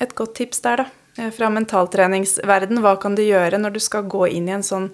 et 0.00 0.12
godt 0.18 0.36
tips 0.42 0.60
der, 0.66 0.84
da. 0.84 0.88
Eh, 1.16 1.30
Fra 1.34 1.48
mentaltreningsverden. 1.52 2.82
Hva 2.84 2.94
kan 3.00 3.16
du 3.16 3.24
gjøre 3.24 3.60
når 3.60 3.76
du 3.76 3.80
skal 3.82 4.08
gå 4.10 4.26
inn 4.36 4.50
i 4.50 4.56
en 4.58 4.66
sånn 4.66 4.90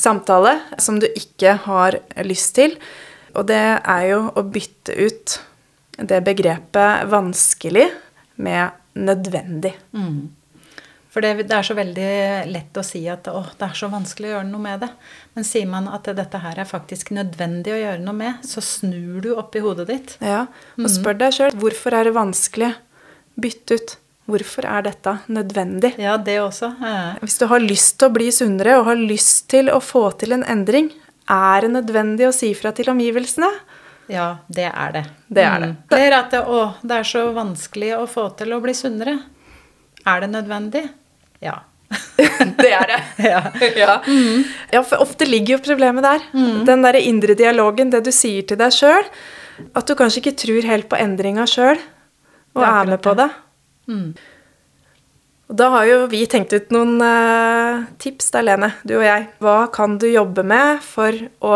samtale 0.00 0.58
som 0.80 1.00
du 1.00 1.08
ikke 1.08 1.56
har 1.64 1.96
lyst 2.28 2.54
til? 2.60 2.76
Og 3.32 3.48
det 3.48 3.62
er 3.78 4.04
jo 4.10 4.26
å 4.36 4.44
bytte 4.44 4.96
ut 5.00 5.38
det 6.00 6.20
begrepet 6.24 7.08
'vanskelig' 7.08 7.90
med 8.40 8.70
'nødvendig'. 9.00 9.74
For 11.10 11.24
det, 11.24 11.48
det, 11.48 11.56
er 11.56 11.66
så 11.66 11.74
veldig 11.74 12.10
lett 12.52 12.78
å 12.78 12.84
si 12.86 13.00
at 13.10 13.26
å, 13.32 13.40
det 13.58 13.66
er 13.66 13.78
så 13.78 13.88
vanskelig 13.90 14.28
å 14.28 14.34
gjøre 14.36 14.46
noe 14.46 14.62
med 14.62 14.84
det. 14.84 14.90
Men 15.34 15.46
sier 15.46 15.66
man 15.66 15.88
at 15.90 16.06
dette 16.06 16.38
her 16.38 16.60
er 16.62 16.68
faktisk 16.68 17.10
nødvendig 17.16 17.74
å 17.74 17.80
gjøre 17.80 18.04
noe 18.04 18.14
med, 18.14 18.44
så 18.46 18.62
snur 18.62 19.18
du 19.24 19.32
opp 19.34 19.58
i 19.58 19.64
hodet 19.64 19.88
ditt. 19.90 20.14
Ja, 20.22 20.44
Og 20.78 20.86
spør 20.92 21.18
deg 21.18 21.34
sjøl 21.34 21.58
hvorfor 21.58 21.98
er 21.98 22.06
det 22.06 22.14
vanskelig. 22.14 22.70
Bytt 23.40 23.74
ut. 23.74 23.96
Hvorfor 24.30 24.68
er 24.70 24.84
dette 24.86 25.16
nødvendig? 25.32 25.96
Ja, 25.98 26.14
det 26.14 26.36
også. 26.44 26.70
Ja. 26.78 27.16
Hvis 27.18 27.40
du 27.40 27.48
har 27.50 27.62
lyst 27.64 27.96
til 27.98 28.06
å 28.06 28.14
bli 28.14 28.28
sunnere 28.30 28.78
og 28.78 28.86
har 28.92 29.00
lyst 29.00 29.48
til 29.50 29.72
å 29.74 29.80
få 29.82 30.04
til 30.20 30.36
en 30.36 30.46
endring, 30.46 30.92
er 31.30 31.66
det 31.66 31.72
nødvendig 31.74 32.28
å 32.28 32.34
si 32.34 32.52
fra 32.58 32.70
til 32.76 32.92
omgivelsene? 32.92 33.50
Ja, 34.10 34.28
det 34.50 34.66
er 34.66 34.92
det. 34.92 35.04
Det 35.28 35.42
er 35.46 35.60
det. 35.62 35.66
Mm. 35.70 35.96
Eller 35.96 36.16
at 36.18 36.32
det, 36.34 36.40
å, 36.42 36.62
det 36.82 36.96
er 36.98 37.06
så 37.06 37.26
vanskelig 37.34 37.92
å 37.98 38.06
få 38.10 38.26
til 38.38 38.54
å 38.56 38.60
bli 38.62 38.74
sunnere. 38.74 39.16
Er 40.08 40.24
det 40.24 40.30
nødvendig? 40.32 40.82
Ja. 41.44 41.60
det 42.62 42.72
er 42.74 42.90
det. 42.90 43.00
Ja. 43.30 43.42
ja. 43.76 43.94
Mm. 44.06 44.42
ja. 44.72 44.82
for 44.82 45.02
ofte 45.02 45.28
ligger 45.28 45.56
jo 45.56 45.62
problemet 45.70 46.06
der. 46.06 46.26
Mm. 46.34 46.64
Den 46.66 46.82
derre 46.86 47.02
indre 47.06 47.36
dialogen, 47.38 47.92
det 47.94 48.02
du 48.06 48.10
sier 48.14 48.46
til 48.46 48.58
deg 48.60 48.74
sjøl. 48.74 49.06
At 49.76 49.86
du 49.86 49.94
kanskje 49.98 50.24
ikke 50.24 50.38
tror 50.42 50.66
helt 50.66 50.88
på 50.90 50.98
endringa 50.98 51.46
sjøl, 51.50 51.78
og 52.56 52.62
er 52.64 52.88
med 52.88 53.02
på 53.04 53.12
det. 53.18 53.28
Mm. 53.90 54.06
Og 55.50 55.58
da 55.58 55.68
har 55.74 55.86
jo 55.88 55.98
vi 56.10 56.22
tenkt 56.30 56.54
ut 56.54 56.70
noen 56.74 56.96
uh, 57.02 57.84
tips 58.00 58.30
der, 58.34 58.46
Lene, 58.46 58.70
du 58.86 58.96
og 58.96 59.04
jeg. 59.04 59.28
Hva 59.42 59.58
kan 59.74 59.98
du 60.00 60.08
jobbe 60.08 60.46
med 60.46 60.80
for 60.86 61.14
å 61.44 61.54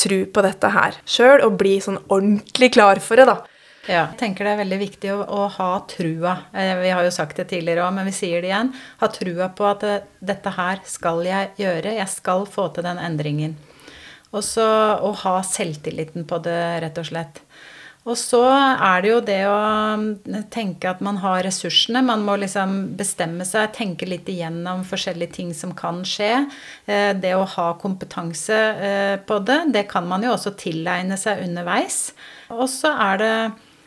tro 0.00 0.20
på 0.26 0.44
dette 0.44 0.70
her 0.74 0.96
sjøl, 1.08 1.42
og 1.46 1.58
bli 1.60 1.78
sånn 1.82 2.00
ordentlig 2.08 2.72
klar 2.76 3.00
for 3.02 3.20
det, 3.20 3.28
da? 3.30 3.40
Ja, 3.84 4.06
jeg 4.08 4.16
tenker 4.22 4.46
det 4.46 4.54
er 4.54 4.62
veldig 4.62 4.78
viktig 4.80 5.10
å, 5.12 5.18
å 5.28 5.46
ha 5.58 5.68
trua. 5.90 6.38
Eh, 6.56 6.72
vi 6.80 6.92
har 6.94 7.04
jo 7.04 7.12
sagt 7.12 7.36
det 7.36 7.50
tidligere 7.50 7.84
òg, 7.84 7.92
men 7.98 8.08
vi 8.08 8.14
sier 8.16 8.40
det 8.40 8.48
igjen. 8.48 8.72
Ha 9.02 9.10
trua 9.12 9.50
på 9.52 9.66
at 9.68 9.84
eh, 9.84 10.06
dette 10.24 10.54
her 10.56 10.80
skal 10.88 11.20
jeg 11.26 11.52
gjøre. 11.60 11.92
Jeg 11.98 12.08
skal 12.12 12.46
få 12.48 12.70
til 12.72 12.86
den 12.86 13.00
endringen. 13.02 13.58
Og 14.32 14.40
så 14.42 14.64
å 15.04 15.12
ha 15.20 15.34
selvtilliten 15.46 16.24
på 16.26 16.40
det, 16.42 16.60
rett 16.82 16.96
og 16.98 17.10
slett. 17.10 17.43
Og 18.04 18.18
så 18.20 18.42
er 18.44 19.00
det 19.00 19.10
jo 19.10 19.20
det 19.24 19.40
å 19.48 19.56
mm, 19.96 20.48
tenke 20.52 20.90
at 20.90 21.00
man 21.04 21.16
har 21.22 21.40
ressursene. 21.46 22.02
Man 22.04 22.24
må 22.26 22.36
liksom 22.42 22.96
bestemme 22.98 23.46
seg, 23.48 23.72
tenke 23.76 24.08
litt 24.08 24.28
igjennom 24.28 24.84
forskjellige 24.88 25.38
ting 25.38 25.54
som 25.56 25.72
kan 25.76 26.02
skje. 26.04 26.44
Eh, 26.84 27.12
det 27.16 27.32
å 27.32 27.46
ha 27.56 27.70
kompetanse 27.80 28.60
på 29.24 29.38
det, 29.48 29.60
det 29.72 29.86
kan 29.88 30.08
man 30.08 30.26
jo 30.26 30.34
også 30.34 30.52
tilegne 30.60 31.16
seg 31.20 31.46
underveis. 31.46 32.10
Og 32.52 32.68
så 32.68 32.92
er 32.92 33.22
det 33.22 33.36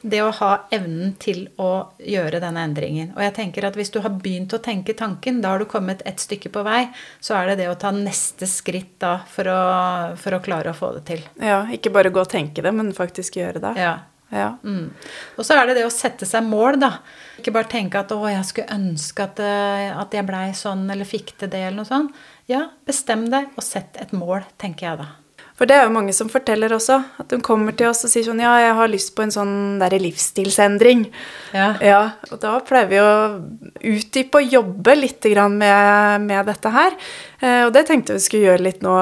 det 0.09 0.21
å 0.23 0.31
ha 0.39 0.51
evnen 0.73 1.13
til 1.21 1.45
å 1.61 1.93
gjøre 1.99 2.41
denne 2.43 2.63
endringen. 2.67 3.13
Og 3.15 3.23
jeg 3.23 3.35
tenker 3.37 3.67
at 3.67 3.77
hvis 3.77 3.91
du 3.93 3.99
har 4.03 4.13
begynt 4.23 4.53
å 4.55 4.61
tenke 4.63 4.95
tanken, 4.97 5.41
da 5.43 5.53
har 5.53 5.63
du 5.63 5.67
kommet 5.69 6.03
et 6.07 6.21
stykke 6.21 6.51
på 6.53 6.63
vei. 6.67 6.87
Så 7.23 7.37
er 7.37 7.51
det 7.51 7.59
det 7.61 7.69
å 7.71 7.77
ta 7.79 7.91
neste 7.95 8.49
skritt 8.49 8.97
da 9.03 9.17
for 9.29 9.49
å, 9.51 9.61
for 10.19 10.37
å 10.37 10.43
klare 10.43 10.73
å 10.73 10.77
få 10.77 10.93
det 10.97 11.05
til. 11.11 11.25
Ja, 11.43 11.63
ikke 11.73 11.93
bare 11.95 12.13
gå 12.13 12.23
og 12.23 12.31
tenke 12.31 12.65
det, 12.65 12.73
men 12.75 12.93
faktisk 12.97 13.39
gjøre 13.39 13.61
det. 13.63 13.73
Ja. 13.81 13.93
ja. 14.33 14.49
Mm. 14.63 14.89
Og 15.37 15.45
så 15.47 15.57
er 15.57 15.69
det 15.69 15.79
det 15.79 15.85
å 15.87 15.93
sette 15.93 16.29
seg 16.29 16.47
mål, 16.47 16.79
da. 16.83 16.93
Ikke 17.37 17.53
bare 17.55 17.69
tenke 17.71 17.99
at 18.01 18.11
'å, 18.11 18.23
jeg 18.31 18.47
skulle 18.49 18.73
ønske 18.79 19.27
at, 19.27 19.39
eh, 19.43 19.93
at 19.93 20.13
jeg 20.13 20.25
blei 20.27 20.49
sånn', 20.57 20.89
eller 20.91 21.05
fikk 21.05 21.37
til 21.37 21.51
det, 21.53 21.63
eller 21.67 21.83
noe 21.83 21.91
sånt. 21.91 22.25
Ja, 22.49 22.69
bestem 22.87 23.29
deg 23.29 23.51
og 23.55 23.63
sett 23.63 23.99
et 24.01 24.15
mål, 24.15 24.47
tenker 24.57 24.91
jeg 24.91 25.05
da. 25.05 25.13
For 25.57 25.65
det 25.65 25.73
er 25.73 25.87
jo 25.87 25.93
mange 25.95 26.13
som 26.13 26.29
forteller 26.29 26.73
også, 26.75 26.99
at 27.17 27.31
de 27.33 27.39
kommer 27.41 27.73
til 27.77 27.89
oss 27.89 28.05
og 28.05 28.11
sier 28.11 28.27
sånn 28.27 28.43
Ja, 28.43 28.53
jeg 28.61 28.75
har 28.77 28.91
lyst 28.91 29.15
på 29.17 29.23
en 29.25 29.33
sånn 29.33 29.55
derre 29.81 29.97
livsstilsendring. 30.03 31.07
Ja. 31.57 31.71
ja. 31.81 32.01
Og 32.29 32.37
da 32.43 32.59
pleier 32.65 32.91
vi 32.91 32.99
å 33.01 33.13
utdype 33.95 34.43
og 34.43 34.53
jobbe 34.53 34.97
litt 34.99 35.25
med, 35.25 36.27
med, 36.27 36.43
dette 36.45 36.73
her. 36.75 36.93
Eh, 37.41 37.63
og 37.65 37.73
det 37.73 37.87
tenkte 37.89 38.19
vi 38.19 38.25
skulle 38.27 38.51
gjøre 38.51 38.67
litt 38.69 38.85
nå 38.85 38.93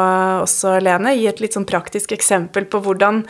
også, 0.46 0.78
Lene. 0.80 1.18
Gi 1.20 1.28
et 1.28 1.44
litt 1.44 1.60
sånn 1.60 1.68
praktisk 1.68 2.16
eksempel 2.16 2.70
på 2.72 2.80
hvordan 2.88 3.26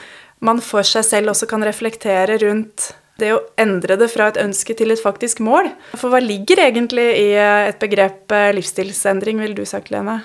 man 0.45 0.61
for 0.61 0.85
seg 0.85 1.07
selv 1.07 1.33
også 1.33 1.49
kan 1.49 1.65
reflektere 1.65 2.37
rundt 2.45 2.91
det 3.17 3.31
å 3.31 3.43
endre 3.57 3.95
det 3.97 4.09
fra 4.11 4.27
et 4.29 4.37
ønske 4.41 4.75
til 4.77 4.91
et 4.93 5.01
faktisk 5.01 5.41
mål. 5.41 5.71
For 5.95 6.11
hva 6.11 6.21
ligger 6.21 6.61
egentlig 6.67 7.07
i 7.23 7.29
et 7.39 7.79
begrep 7.81 8.29
eh, 8.35 8.51
livsstilsendring, 8.53 9.41
ville 9.41 9.57
du 9.57 9.65
sagt, 9.65 9.89
Lene? 9.89 10.21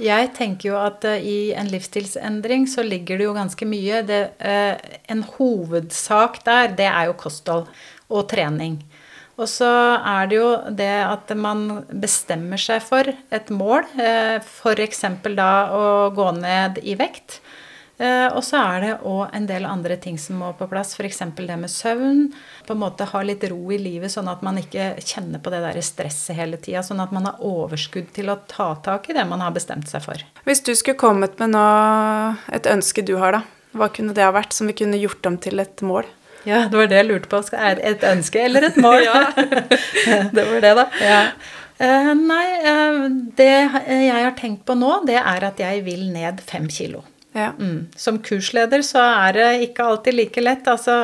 Jeg 0.00 0.30
tenker 0.36 0.70
jo 0.70 0.78
at 0.80 1.04
uh, 1.04 1.18
i 1.20 1.52
en 1.56 1.68
livsstilsendring 1.68 2.64
så 2.70 2.84
ligger 2.86 3.20
det 3.20 3.26
jo 3.28 3.36
ganske 3.36 3.68
mye. 3.68 4.00
Det, 4.08 4.22
uh, 4.40 4.98
en 5.12 5.24
hovedsak 5.36 6.40
der, 6.46 6.72
det 6.78 6.88
er 6.88 7.10
jo 7.10 7.18
kosthold 7.20 7.68
og 8.08 8.28
trening. 8.32 8.80
Og 9.40 9.48
så 9.48 9.68
er 9.98 10.28
det 10.28 10.38
jo 10.38 10.50
det 10.76 10.92
at 11.04 11.32
man 11.36 11.84
bestemmer 11.88 12.60
seg 12.60 12.82
for 12.84 13.08
et 13.08 13.52
mål, 13.52 13.84
uh, 14.00 14.38
f.eks. 14.40 15.04
da 15.36 15.52
å 15.72 15.84
gå 16.16 16.30
ned 16.40 16.80
i 16.84 16.96
vekt. 17.00 17.40
Eh, 18.02 18.28
og 18.34 18.42
så 18.42 18.58
er 18.58 18.82
det 18.82 18.92
òg 19.06 19.34
en 19.36 19.44
del 19.46 19.66
andre 19.68 19.94
ting 20.02 20.16
som 20.18 20.40
må 20.42 20.48
på 20.58 20.66
plass, 20.70 20.96
f.eks. 20.98 21.20
det 21.38 21.58
med 21.60 21.70
søvn. 21.70 22.24
På 22.66 22.74
en 22.74 22.80
måte 22.80 23.06
ha 23.06 23.22
litt 23.22 23.44
ro 23.50 23.60
i 23.70 23.78
livet, 23.78 24.10
sånn 24.10 24.30
at 24.32 24.42
man 24.42 24.58
ikke 24.58 24.96
kjenner 24.98 25.42
på 25.42 25.52
det 25.54 25.60
der 25.62 25.78
stresset 25.86 26.34
hele 26.38 26.58
tida. 26.58 26.82
Sånn 26.82 27.02
at 27.04 27.14
man 27.14 27.28
har 27.30 27.42
overskudd 27.46 28.10
til 28.16 28.32
å 28.32 28.40
ta 28.50 28.72
tak 28.82 29.06
i 29.10 29.16
det 29.18 29.26
man 29.30 29.44
har 29.44 29.54
bestemt 29.54 29.90
seg 29.92 30.02
for. 30.06 30.24
Hvis 30.48 30.64
du 30.66 30.74
skulle 30.74 30.98
kommet 30.98 31.38
med 31.38 31.54
noe, 31.54 32.34
et 32.50 32.66
ønske 32.66 33.06
du 33.06 33.14
har, 33.22 33.38
da. 33.38 33.44
Hva 33.78 33.88
kunne 33.94 34.12
det 34.16 34.26
ha 34.26 34.34
vært 34.34 34.52
som 34.52 34.68
vi 34.68 34.76
kunne 34.76 34.98
gjort 35.00 35.24
om 35.30 35.38
til 35.40 35.62
et 35.62 35.80
mål? 35.86 36.08
Ja, 36.42 36.66
det 36.66 36.74
var 36.74 36.90
det 36.90 36.98
jeg 36.98 37.06
lurte 37.06 37.30
på. 37.30 37.38
Er 37.54 37.78
det 37.78 37.86
et 37.86 38.04
ønske 38.10 38.42
eller 38.42 38.66
et 38.66 38.82
mål? 38.82 39.04
ja, 39.08 39.22
det 40.34 40.48
var 40.50 40.66
det, 40.66 40.74
da. 40.80 40.88
Ja. 40.98 41.22
Uh, 41.82 42.12
nei, 42.18 42.46
uh, 42.66 43.06
det 43.38 43.48
jeg 43.48 44.10
har 44.12 44.34
tenkt 44.38 44.66
på 44.66 44.74
nå, 44.78 44.90
det 45.06 45.20
er 45.22 45.46
at 45.46 45.62
jeg 45.62 45.86
vil 45.86 46.08
ned 46.10 46.42
fem 46.50 46.66
kilo. 46.70 47.06
Ja. 47.32 47.52
Mm. 47.58 47.88
Som 47.96 48.18
kursleder 48.18 48.82
så 48.84 49.00
er 49.00 49.36
det 49.36 49.48
ikke 49.68 49.84
alltid 49.88 50.16
like 50.16 50.42
lett. 50.44 50.68
Altså, 50.68 50.94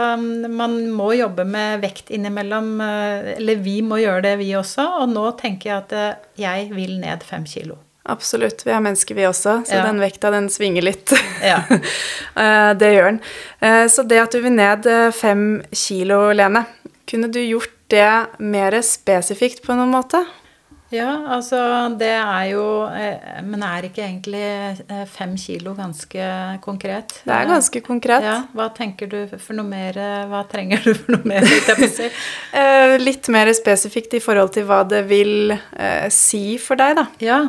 man 0.52 0.78
må 0.92 1.12
jobbe 1.16 1.46
med 1.48 1.80
vekt 1.84 2.12
innimellom. 2.12 2.74
Eh, 2.84 3.34
eller 3.38 3.62
vi 3.64 3.80
må 3.82 4.00
gjøre 4.02 4.26
det, 4.28 4.34
vi 4.42 4.52
også. 4.58 4.84
Og 5.02 5.12
nå 5.12 5.24
tenker 5.40 5.70
jeg 5.70 5.78
at 5.78 5.94
eh, 5.96 6.24
jeg 6.44 6.68
vil 6.74 6.98
ned 7.00 7.24
fem 7.26 7.46
kilo. 7.48 7.78
Absolutt. 8.08 8.62
Vi 8.64 8.72
er 8.72 8.84
mennesker, 8.84 9.16
vi 9.16 9.26
også. 9.28 9.62
Så 9.68 9.80
ja. 9.80 9.84
den 9.88 10.00
vekta, 10.00 10.32
den 10.32 10.48
svinger 10.52 10.88
litt. 10.90 11.16
Ja. 11.44 11.62
Eh, 12.38 12.72
det 12.78 12.92
gjør 12.92 13.08
den. 13.08 13.16
Så 13.90 14.04
det 14.06 14.20
at 14.22 14.30
du 14.30 14.38
vil 14.44 14.52
ned 14.54 14.84
fem 15.16 15.40
kilo, 15.74 16.28
Lene, 16.30 16.60
kunne 17.10 17.26
du 17.34 17.40
gjort 17.42 17.72
det 17.90 18.38
mer 18.38 18.76
spesifikt 18.86 19.64
på 19.64 19.74
noen 19.74 19.90
måte? 19.90 20.20
Ja, 20.94 21.10
altså 21.34 21.58
det 22.00 22.10
er 22.16 22.44
jo 22.54 22.62
eh, 22.88 23.42
Men 23.44 23.64
er 23.66 23.88
ikke 23.90 24.00
egentlig 24.06 24.40
eh, 24.40 25.04
fem 25.10 25.34
kilo 25.36 25.74
ganske 25.76 26.28
konkret? 26.64 27.18
Det 27.28 27.34
er 27.34 27.50
ganske 27.50 27.82
konkret. 27.84 28.24
Ja, 28.24 28.38
Hva 28.56 28.70
tenker 28.76 29.10
du 29.12 29.18
for 29.36 29.58
noe 29.58 29.68
mer 29.68 29.98
Hva 30.30 30.42
trenger 30.48 30.80
du 30.86 30.94
for 30.94 31.16
noe 31.16 31.28
mer? 31.28 31.44
Si? 31.78 32.08
Litt 33.08 33.28
mer 33.32 33.52
spesifikt 33.56 34.16
i 34.16 34.22
forhold 34.24 34.54
til 34.56 34.64
hva 34.68 34.82
det 34.88 35.04
vil 35.10 35.52
si 36.12 36.58
for 36.62 36.80
deg, 36.80 36.96
da. 36.98 37.04
Ja. 37.22 37.40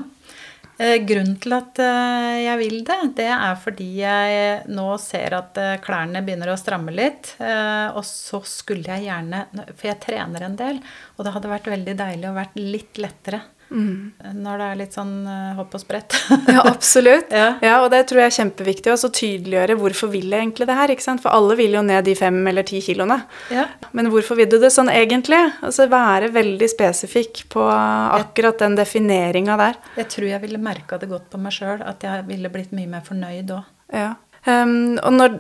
Eh, 0.80 0.96
grunnen 1.04 1.36
til 1.44 1.52
at 1.58 1.80
eh, 1.84 2.38
jeg 2.46 2.60
vil 2.62 2.78
det, 2.88 2.98
det 3.18 3.28
er 3.36 3.58
fordi 3.60 3.88
jeg 4.00 4.62
nå 4.72 4.86
ser 5.04 5.36
at 5.36 5.60
eh, 5.60 5.76
klærne 5.84 6.22
begynner 6.24 6.54
å 6.54 6.60
stramme 6.60 6.94
litt. 6.96 7.34
Og 7.40 8.00
så 8.08 8.40
skulle 8.48 8.88
jeg 8.88 9.10
gjerne 9.10 9.44
For 9.74 9.90
jeg 9.90 10.00
trener 10.06 10.46
en 10.48 10.56
del, 10.60 10.80
og 11.18 11.28
det 11.28 11.34
hadde 11.36 11.52
vært 11.52 11.68
veldig 11.74 11.98
deilig 12.00 12.30
å 12.30 12.38
vært 12.38 12.56
litt 12.56 13.02
lettere. 13.02 13.42
Mm. 13.70 14.12
Når 14.42 14.62
det 14.62 14.68
er 14.68 14.78
litt 14.80 14.96
sånn 14.98 15.14
uh, 15.28 15.54
hopp 15.60 15.76
og 15.78 15.84
sprett. 15.84 16.16
ja, 16.56 16.64
absolutt. 16.66 17.34
Ja. 17.34 17.52
ja. 17.64 17.76
Og 17.84 17.90
det 17.94 18.04
tror 18.10 18.24
jeg 18.24 18.32
er 18.32 18.38
kjempeviktig 18.40 18.94
å 18.94 19.12
tydeliggjøre 19.20 19.78
hvorfor 19.80 20.12
vil 20.14 20.28
jeg 20.30 20.46
egentlig 20.46 20.70
det 20.70 20.78
her. 20.80 20.94
ikke 20.94 21.06
sant? 21.06 21.24
For 21.24 21.34
alle 21.34 21.58
vil 21.60 21.78
jo 21.78 21.84
ned 21.86 22.08
de 22.08 22.16
fem 22.18 22.40
eller 22.52 22.68
ti 22.68 22.82
kiloene. 22.86 23.20
Ja. 23.54 23.68
Men 23.98 24.12
hvorfor 24.14 24.40
vil 24.40 24.50
du 24.52 24.58
det 24.62 24.74
sånn 24.76 24.92
egentlig? 24.94 25.42
Altså 25.66 25.90
Være 25.90 26.32
veldig 26.34 26.70
spesifikk 26.72 27.46
på 27.54 27.66
akkurat 27.70 28.62
den 28.62 28.78
defineringa 28.80 29.58
der. 29.60 29.78
Jeg 30.00 30.10
tror 30.16 30.32
jeg 30.32 30.44
ville 30.46 30.62
merka 30.62 31.00
det 31.02 31.10
godt 31.12 31.30
på 31.34 31.42
meg 31.42 31.56
sjøl, 31.56 31.84
at 31.86 32.04
jeg 32.06 32.26
ville 32.30 32.52
blitt 32.54 32.74
mye 32.76 32.90
mer 32.90 33.06
fornøyd 33.06 33.54
òg. 33.58 33.70
Ja. 33.94 34.16
Um, 34.48 34.96
og 35.04 35.12
når 35.14 35.34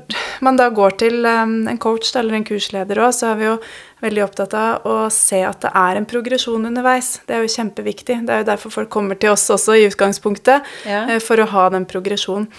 man 0.43 0.57
da 0.59 0.67
går 0.75 0.97
til 0.99 1.23
um, 1.23 1.61
en 1.71 1.79
coach 1.79 2.11
eller 2.19 2.35
en 2.35 2.45
kursleder 2.47 2.99
òg, 2.99 3.13
så 3.15 3.31
har 3.31 3.39
vi 3.39 3.47
jo 3.47 3.55
veldig 4.03 4.23
opptatt 4.25 4.53
av 4.57 4.85
å 4.87 4.97
se 5.13 5.41
at 5.45 5.61
det 5.65 5.71
er 5.75 5.99
en 5.99 6.07
progresjon 6.09 6.67
underveis. 6.69 7.17
Det 7.27 7.37
er 7.37 7.45
jo 7.45 7.53
kjempeviktig. 7.55 8.19
Det 8.27 8.35
er 8.35 8.43
jo 8.43 8.49
derfor 8.51 8.73
folk 8.73 8.91
kommer 8.93 9.19
til 9.19 9.33
oss 9.33 9.47
også 9.53 9.77
i 9.77 9.87
utgangspunktet, 9.89 10.67
ja. 10.89 11.05
uh, 11.09 11.17
for 11.23 11.41
å 11.41 11.49
ha 11.53 11.65
den 11.73 11.87
progresjonen. 11.89 12.49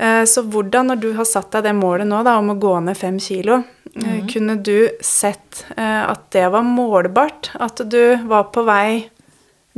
Uh, 0.00 0.24
så 0.26 0.42
hvordan, 0.42 0.90
når 0.90 1.02
du 1.02 1.08
har 1.18 1.28
satt 1.28 1.52
deg 1.54 1.68
det 1.68 1.74
målet 1.78 2.08
nå 2.10 2.22
da, 2.26 2.38
om 2.40 2.52
å 2.54 2.58
gå 2.60 2.76
ned 2.86 2.98
fem 2.98 3.20
kilo, 3.22 3.62
mm 3.94 4.24
kunne 4.26 4.56
du 4.58 4.88
sett 5.04 5.60
at 5.76 6.24
det 6.34 6.48
var 6.50 6.64
målbart? 6.66 7.52
At 7.62 7.78
du 7.86 8.16
var 8.26 8.48
på 8.50 8.64
vei 8.66 9.04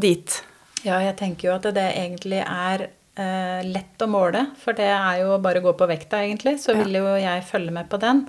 dit? 0.00 0.38
Ja, 0.86 1.00
jeg 1.02 1.16
tenker 1.18 1.50
jo 1.50 1.56
at 1.56 1.66
det 1.74 1.84
egentlig 1.98 2.40
er 2.44 2.86
eh, 2.86 3.64
lett 3.66 4.02
å 4.02 4.08
måle, 4.10 4.46
for 4.60 4.76
det 4.76 4.88
er 4.92 5.22
jo 5.24 5.36
bare 5.42 5.62
å 5.62 5.66
gå 5.66 5.74
på 5.78 5.88
vekta, 5.90 6.22
egentlig. 6.24 6.58
Så 6.62 6.76
vil 6.78 7.00
jo 7.00 7.16
jeg 7.18 7.44
følge 7.48 7.74
med 7.74 7.90
på 7.90 8.00
den. 8.02 8.26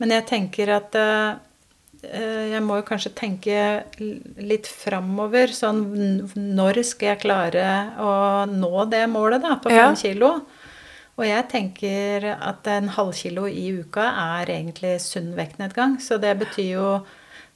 Men 0.00 0.14
jeg 0.16 0.28
tenker 0.30 0.72
at 0.78 0.96
eh, 0.96 1.28
eh, 1.28 1.38
jeg 2.02 2.62
må 2.64 2.78
jo 2.80 2.86
kanskje 2.88 3.12
tenke 3.18 3.58
litt 4.40 4.66
framover. 4.70 5.52
Sånn 5.54 5.82
når 6.36 6.82
skal 6.88 7.12
jeg 7.14 7.22
klare 7.26 7.66
å 8.00 8.12
nå 8.50 8.84
det 8.90 9.04
målet 9.12 9.42
da, 9.44 9.56
på 9.60 9.70
Ja. 9.70 9.88
fem 9.90 9.96
kilo? 10.00 10.32
Og 11.20 11.26
jeg 11.26 11.48
tenker 11.52 12.24
at 12.40 12.66
en 12.72 12.88
halvkilo 12.88 13.44
i 13.46 13.66
uka 13.82 14.06
er 14.40 14.46
egentlig 14.54 14.94
sunn 15.04 15.34
vektnedgang. 15.36 15.98
Så 16.00 16.16
det 16.18 16.38
betyr 16.40 16.70
jo 16.78 16.92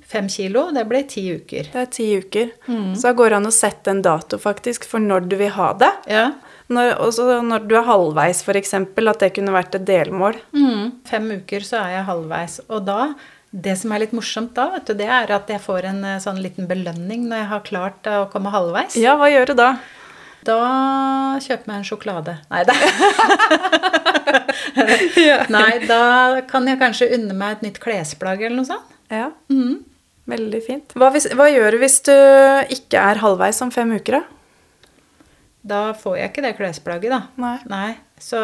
fem 0.04 0.26
kilo, 0.28 0.66
det 0.70 0.82
blir 0.86 1.06
ti 1.08 1.22
uker. 1.32 1.70
Det 1.72 1.80
er 1.80 1.86
ti 1.86 2.08
uker. 2.20 2.50
Så 2.94 3.02
da 3.08 3.12
går 3.16 3.30
det 3.30 3.36
an 3.38 3.46
å 3.48 3.54
sette 3.56 3.88
en 3.94 4.02
dato 4.04 4.36
faktisk 4.36 4.84
for 4.84 5.00
når 5.00 5.28
du 5.30 5.36
vil 5.40 5.54
ha 5.56 5.72
det. 5.72 5.92
Ja. 6.12 6.26
Når, 6.68 6.94
også 7.06 7.40
når 7.44 7.64
du 7.68 7.74
er 7.76 7.84
halvveis, 7.88 8.42
f.eks., 8.44 8.74
at 8.74 9.18
det 9.20 9.32
kunne 9.36 9.52
vært 9.52 9.74
et 9.76 9.84
delmål. 9.88 10.36
Fem 11.08 11.30
uker 11.40 11.60
så 11.64 11.80
er 11.86 11.90
jeg 11.98 12.04
halvveis. 12.08 12.60
Og 12.68 12.84
da, 12.84 13.14
det 13.54 13.76
som 13.78 13.92
er 13.94 14.02
litt 14.02 14.14
morsomt 14.16 14.54
da, 14.56 14.66
vet 14.72 14.88
du, 14.88 14.96
det 14.98 15.06
er 15.06 15.30
at 15.30 15.50
jeg 15.50 15.62
får 15.62 15.86
en 15.92 16.00
eh, 16.08 16.22
sånn 16.22 16.40
liten 16.42 16.66
belønning 16.70 17.28
når 17.30 17.42
jeg 17.42 17.50
har 17.52 17.68
klart 17.68 18.08
å 18.10 18.24
komme 18.32 18.50
halvveis. 18.50 18.96
Ja, 18.98 19.14
hva 19.20 19.30
gjør 19.30 19.52
du 19.52 19.54
da? 19.60 19.68
Da 20.44 20.58
kjøper 21.40 21.70
jeg 21.70 21.78
en 21.78 21.86
sjokolade. 21.86 22.34
Nei, 22.50 22.64
da. 22.68 22.74
Nei, 25.54 25.70
da 25.86 26.02
kan 26.50 26.66
jeg 26.68 26.80
kanskje 26.82 27.12
unne 27.16 27.36
meg 27.38 27.56
et 27.56 27.64
nytt 27.68 27.80
klesplagg 27.80 28.42
eller 28.42 28.58
noe 28.58 28.68
sånt. 28.68 28.90
Ja. 29.12 29.30
Veldig 30.28 30.60
fint. 30.66 30.92
Hva, 30.98 31.08
hvis, 31.14 31.30
hva 31.36 31.46
gjør 31.52 31.76
du 31.76 31.80
hvis 31.84 32.00
du 32.04 32.14
ikke 32.74 33.00
er 33.00 33.22
halvveis 33.22 33.62
om 33.64 33.72
fem 33.72 33.94
uker, 33.94 34.18
da? 34.18 34.24
Da 35.64 35.80
får 35.96 36.18
jeg 36.18 36.32
ikke 36.32 36.44
det 36.44 36.56
klesplagget, 36.58 37.14
da. 37.14 37.54
Nei. 37.70 37.94
Så 38.20 38.38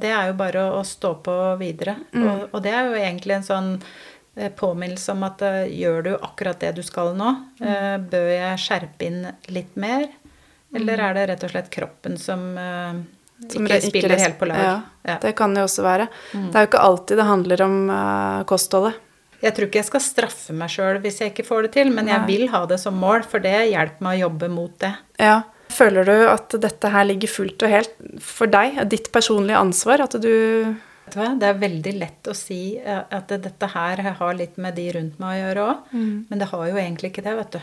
det 0.00 0.10
er 0.10 0.32
jo 0.32 0.38
bare 0.40 0.64
å, 0.66 0.80
å 0.80 0.84
stå 0.86 1.12
på 1.22 1.34
videre. 1.60 1.94
Og, 2.16 2.48
og 2.50 2.62
det 2.64 2.72
er 2.74 2.88
jo 2.88 2.98
egentlig 2.98 3.36
en 3.36 3.46
sånn 3.46 3.70
påminnelse 4.56 5.12
om 5.14 5.22
at 5.26 5.42
eh, 5.42 5.62
gjør 5.80 6.02
du 6.04 6.12
akkurat 6.16 6.60
det 6.60 6.74
du 6.76 6.82
skal 6.84 7.14
nå? 7.16 7.30
Eh, 7.60 7.96
bør 8.12 8.28
jeg 8.34 8.62
skjerpe 8.62 9.06
inn 9.08 9.22
litt 9.54 9.76
mer? 9.80 10.06
Eller 10.76 11.00
er 11.00 11.16
det 11.16 11.26
rett 11.30 11.46
og 11.46 11.52
slett 11.54 11.70
kroppen 11.72 12.18
som, 12.20 12.42
eh, 12.58 12.98
Som 13.52 13.66
ikke 13.68 13.80
spiller 13.86 14.16
ikke 14.16 14.22
helt 14.26 14.38
på 14.40 14.48
lag? 14.50 14.62
Ja, 14.64 14.76
Ja. 15.06 15.18
Det 15.22 15.34
kan 15.38 15.54
det 15.54 15.62
jo 15.62 15.68
også 15.70 15.82
være. 15.86 16.08
Det 16.32 16.54
er 16.54 16.66
jo 16.66 16.70
ikke 16.72 16.84
alltid 16.84 17.16
det 17.16 17.28
handler 17.30 17.62
om 17.62 17.76
eh, 17.90 18.44
kostholdet. 18.44 19.02
Jeg 19.42 19.52
tror 19.54 19.66
ikke 19.68 19.80
jeg 19.82 19.88
skal 19.90 20.00
straffe 20.00 20.54
meg 20.56 20.70
sjøl 20.72 20.98
hvis 21.04 21.20
jeg 21.20 21.32
ikke 21.32 21.44
får 21.46 21.66
det 21.66 21.72
til, 21.76 21.90
men 21.92 22.08
jeg 22.08 22.24
vil 22.26 22.48
ha 22.48 22.64
det 22.66 22.78
som 22.80 22.96
mål, 22.96 23.22
for 23.28 23.38
det 23.44 23.52
hjelper 23.70 24.00
meg 24.02 24.16
å 24.18 24.28
jobbe 24.28 24.48
mot 24.50 24.72
det. 24.80 24.94
Ja. 25.20 25.42
Føler 25.76 26.06
du 26.08 26.14
at 26.30 26.54
dette 26.62 26.88
her 26.88 27.04
ligger 27.04 27.28
fullt 27.28 27.62
og 27.66 27.68
helt 27.68 27.94
for 28.22 28.46
deg? 28.46 28.78
Ditt 28.88 29.10
personlige 29.12 29.58
ansvar? 29.60 30.00
At 30.06 30.16
du? 30.22 30.76
Det 31.14 31.46
er 31.46 31.60
veldig 31.60 31.94
lett 32.00 32.28
å 32.28 32.34
si 32.36 32.76
eh, 32.78 33.02
at 33.14 33.30
dette 33.30 33.70
her 33.72 34.02
har 34.18 34.36
litt 34.36 34.58
med 34.58 34.74
de 34.78 34.88
rundt 34.96 35.18
meg 35.22 35.36
å 35.36 35.40
gjøre 35.44 35.66
òg, 35.70 35.88
men 36.30 36.42
det 36.42 36.50
har 36.50 36.68
jo 36.68 36.78
egentlig 36.82 37.12
ikke 37.12 37.24
det, 37.26 37.34
vet 37.40 37.58
du. 37.58 37.60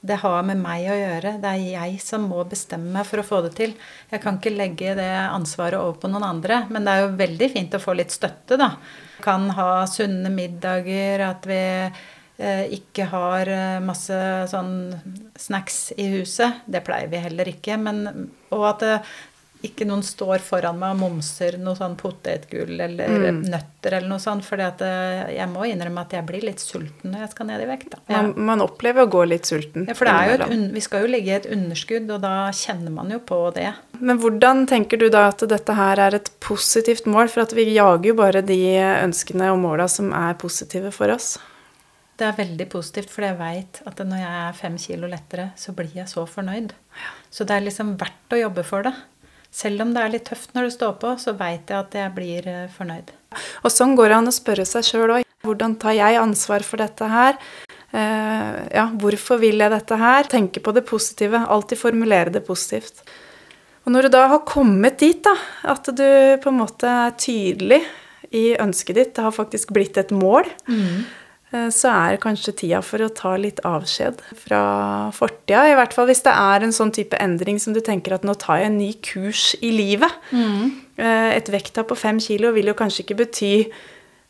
Det 0.00 0.20
har 0.22 0.44
med 0.46 0.60
meg 0.62 0.84
å 0.86 0.94
gjøre. 0.94 1.32
Det 1.42 1.50
er 1.50 1.62
jeg 1.72 1.96
som 2.04 2.28
må 2.30 2.44
bestemme 2.46 2.92
meg 2.94 3.06
for 3.08 3.18
å 3.18 3.26
få 3.26 3.40
det 3.48 3.56
til. 3.58 3.72
Jeg 4.12 4.22
kan 4.22 4.36
ikke 4.38 4.54
legge 4.54 4.92
det 4.94 5.08
ansvaret 5.10 5.80
over 5.80 5.98
på 5.98 6.10
noen 6.12 6.28
andre, 6.28 6.60
men 6.70 6.86
det 6.86 6.92
er 6.92 7.02
jo 7.02 7.16
veldig 7.18 7.48
fint 7.50 7.74
å 7.74 7.82
få 7.82 7.96
litt 7.98 8.14
støtte, 8.14 8.60
da. 8.60 8.76
Kan 9.24 9.48
ha 9.56 9.82
sunne 9.90 10.30
middager, 10.30 11.24
at 11.26 11.48
vi 11.50 11.58
eh, 11.58 12.64
ikke 12.78 13.08
har 13.10 13.50
eh, 13.50 13.80
masse 13.82 14.20
sånn 14.52 14.70
snacks 15.34 15.88
i 15.98 16.06
huset. 16.14 16.62
Det 16.70 16.84
pleier 16.86 17.10
vi 17.10 17.24
heller 17.26 17.50
ikke. 17.50 17.80
Men, 17.82 18.28
og 18.54 18.68
at 18.70 18.86
ikke 19.66 19.86
noen 19.88 20.04
står 20.06 20.42
foran 20.44 20.76
meg 20.78 20.94
og 20.94 21.00
momser 21.00 21.56
noe 21.58 21.74
sånn 21.78 21.96
potetgull 21.98 22.78
eller 22.78 23.40
nøtter 23.42 23.96
eller 23.98 24.06
noe 24.10 24.22
sånt. 24.22 24.46
For 24.46 24.60
jeg 24.60 25.48
må 25.50 25.66
innrømme 25.66 26.04
at 26.06 26.14
jeg 26.14 26.26
blir 26.28 26.46
litt 26.46 26.62
sulten 26.62 27.10
når 27.10 27.24
jeg 27.24 27.32
skal 27.32 27.50
ned 27.50 27.64
i 27.64 27.68
vekt. 27.70 27.96
Ja. 28.06 28.20
man, 28.22 28.32
man 28.52 28.62
opplever 28.62 29.06
å 29.06 29.10
gå 29.10 29.24
litt 29.26 29.50
sulten. 29.50 29.88
Ja, 29.90 29.98
for 29.98 30.06
det 30.06 30.14
er 30.14 30.30
jo 30.30 30.38
et, 30.38 30.70
vi 30.76 30.84
skal 30.84 31.04
jo 31.04 31.10
ligge 31.10 31.32
i 31.32 31.36
et 31.40 31.50
underskudd, 31.50 32.06
og 32.14 32.22
da 32.22 32.34
kjenner 32.54 32.94
man 32.94 33.10
jo 33.14 33.18
på 33.18 33.40
det. 33.58 33.72
Men 33.98 34.22
hvordan 34.22 34.64
tenker 34.70 35.00
du 35.00 35.08
da 35.10 35.26
at 35.32 35.42
dette 35.50 35.74
her 35.74 36.06
er 36.06 36.20
et 36.20 36.32
positivt 36.44 37.10
mål? 37.10 37.26
For 37.32 37.42
at 37.42 37.54
vi 37.56 37.66
jager 37.74 38.12
jo 38.12 38.18
bare 38.18 38.44
de 38.46 38.62
ønskene 38.78 39.50
og 39.52 39.62
måla 39.64 39.90
som 39.90 40.14
er 40.14 40.38
positive 40.38 40.94
for 40.94 41.10
oss. 41.14 41.34
Det 42.18 42.26
er 42.26 42.34
veldig 42.34 42.64
positivt, 42.70 43.10
for 43.14 43.22
jeg 43.22 43.38
veit 43.38 43.78
at 43.86 44.00
når 44.02 44.18
jeg 44.18 44.38
er 44.46 44.56
fem 44.58 44.78
kilo 44.82 45.10
lettere, 45.10 45.52
så 45.58 45.74
blir 45.74 45.92
jeg 45.94 46.10
så 46.10 46.24
fornøyd. 46.26 46.72
Så 47.30 47.46
det 47.46 47.54
er 47.54 47.66
liksom 47.68 47.94
verdt 48.00 48.34
å 48.34 48.40
jobbe 48.40 48.64
for 48.66 48.86
det. 48.86 48.94
Selv 49.54 49.82
om 49.82 49.94
det 49.94 50.02
er 50.02 50.12
litt 50.12 50.26
tøft 50.28 50.52
når 50.54 50.68
det 50.68 50.74
står 50.76 50.98
på, 51.00 51.14
så 51.20 51.34
veit 51.38 51.70
jeg 51.70 51.78
at 51.78 51.96
jeg 51.96 52.14
blir 52.16 52.48
eh, 52.50 52.68
fornøyd. 52.74 53.14
Og 53.64 53.72
sånn 53.72 53.96
går 53.98 54.12
det 54.12 54.18
an 54.20 54.30
å 54.30 54.34
spørre 54.34 54.66
seg 54.68 54.86
sjøl 54.86 55.14
òg. 55.18 55.24
Hvordan 55.46 55.76
tar 55.80 55.94
jeg 55.96 56.18
ansvar 56.20 56.64
for 56.66 56.82
dette 56.82 57.08
her? 57.08 57.38
Eh, 57.96 58.58
ja, 58.74 58.88
hvorfor 59.00 59.40
vil 59.40 59.62
jeg 59.62 59.72
dette 59.72 59.98
her? 60.00 60.28
Tenke 60.28 60.62
på 60.64 60.74
det 60.76 60.84
positive. 60.88 61.40
Alltid 61.48 61.80
formulere 61.80 62.34
det 62.34 62.44
positivt. 62.46 63.04
Og 63.86 63.94
når 63.94 64.08
du 64.08 64.16
da 64.18 64.26
har 64.34 64.44
kommet 64.44 64.98
dit, 65.00 65.22
da, 65.24 65.32
at 65.72 65.88
du 65.88 66.04
på 66.42 66.52
en 66.52 66.60
måte 66.60 66.90
er 66.90 67.14
tydelig 67.16 67.80
i 68.36 68.50
ønsket 68.60 68.98
ditt, 68.98 69.14
det 69.16 69.24
har 69.24 69.32
faktisk 69.32 69.72
blitt 69.72 69.96
et 69.96 70.12
mål, 70.12 70.44
eh, 70.68 71.00
så 71.50 71.88
er 72.12 72.18
kanskje 72.20 72.52
tida 72.60 72.82
for 72.84 72.98
å 73.00 73.08
ta 73.14 73.30
litt 73.40 73.60
avskjed 73.64 74.18
fra 74.36 75.10
fortida. 75.16 75.62
I 75.70 75.76
hvert 75.78 75.94
fall 75.96 76.06
hvis 76.10 76.20
det 76.26 76.34
er 76.36 76.60
en 76.66 76.74
sånn 76.76 76.92
type 76.92 77.16
endring 77.16 77.58
som 77.62 77.72
du 77.72 77.80
tenker 77.80 78.12
at 78.18 78.22
nå 78.28 78.34
tar 78.36 78.58
jeg 78.60 78.66
en 78.66 78.78
ny 78.78 78.92
kurs 79.02 79.54
i 79.64 79.70
livet. 79.72 80.12
Mm. 80.30 80.74
Et 80.98 81.48
vekttap 81.48 81.88
på 81.88 81.96
fem 81.96 82.18
kilo 82.20 82.52
vil 82.52 82.66
jo 82.68 82.74
kanskje 82.76 83.04
ikke 83.06 83.16
bety 83.22 83.52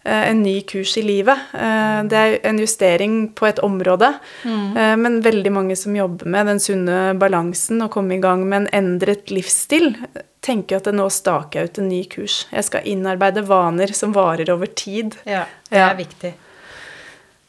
eh, 0.04 0.28
en 0.30 0.42
ny 0.44 0.60
kurs 0.62 0.94
i 0.96 1.02
livet. 1.02 1.36
Eh, 1.58 2.02
Det 2.08 2.18
er 2.22 2.38
en 2.48 2.58
justering 2.62 3.18
på 3.34 3.48
et 3.48 3.58
område, 3.66 4.14
Mm. 4.44 5.00
men 5.02 5.20
veldig 5.22 5.50
mange 5.52 5.76
som 5.76 5.96
jobber 5.96 6.24
med 6.26 6.46
den 6.46 6.58
sunne 6.62 7.18
balansen 7.18 7.82
og 7.82 7.90
komme 7.90 8.14
i 8.14 8.20
gang 8.22 8.46
med 8.48 8.68
en 8.68 8.68
endret 8.72 9.26
livsstil, 9.34 9.96
tenker 10.40 10.76
at 10.76 10.84
nå 10.94 11.10
staker 11.10 11.60
jeg 11.60 11.64
ut 11.72 11.78
en 11.82 11.88
ny 11.88 12.04
kurs. 12.04 12.46
Jeg 12.52 12.64
skal 12.64 12.86
innarbeide 12.86 13.42
vaner 13.44 13.92
som 13.92 14.12
varer 14.14 14.48
over 14.54 14.66
tid. 14.70 15.16
Ja, 15.26 15.46
det 15.68 15.78
Ja. 15.78 15.90
er 15.90 15.96
viktig. 15.96 16.34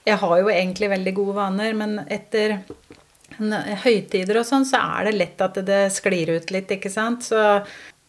Jeg 0.09 0.19
har 0.21 0.39
jo 0.41 0.49
egentlig 0.51 0.89
veldig 0.91 1.13
gode 1.17 1.35
vaner, 1.37 1.75
men 1.77 1.99
etter 2.09 2.59
høytider 3.39 4.41
og 4.41 4.47
sånn, 4.47 4.65
så 4.67 4.81
er 4.97 5.09
det 5.09 5.15
lett 5.17 5.41
at 5.45 5.59
det 5.65 5.85
sklir 5.95 6.33
ut 6.35 6.51
litt, 6.51 6.71
ikke 6.75 6.91
sant? 6.91 7.23
Så, 7.23 7.61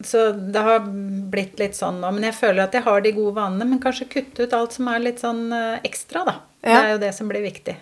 så 0.03 0.31
det 0.33 0.63
har 0.65 0.83
blitt 1.31 1.61
litt 1.61 1.77
sånn 1.77 2.01
nå. 2.01 2.09
Men 2.15 2.27
jeg 2.27 2.37
føler 2.39 2.65
at 2.65 2.75
jeg 2.75 2.85
har 2.87 3.05
de 3.05 3.13
gode 3.15 3.37
vanene, 3.37 3.69
men 3.69 3.81
kanskje 3.83 4.09
kutte 4.11 4.43
ut 4.47 4.57
alt 4.57 4.75
som 4.75 4.89
er 4.91 5.05
litt 5.05 5.23
sånn 5.23 5.47
eh, 5.55 5.79
ekstra, 5.87 6.25
da. 6.27 6.35
Det 6.61 6.77
er 6.77 6.91
jo 6.95 7.01
det 7.01 7.13
som 7.17 7.31
blir 7.31 7.45
viktig. 7.45 7.77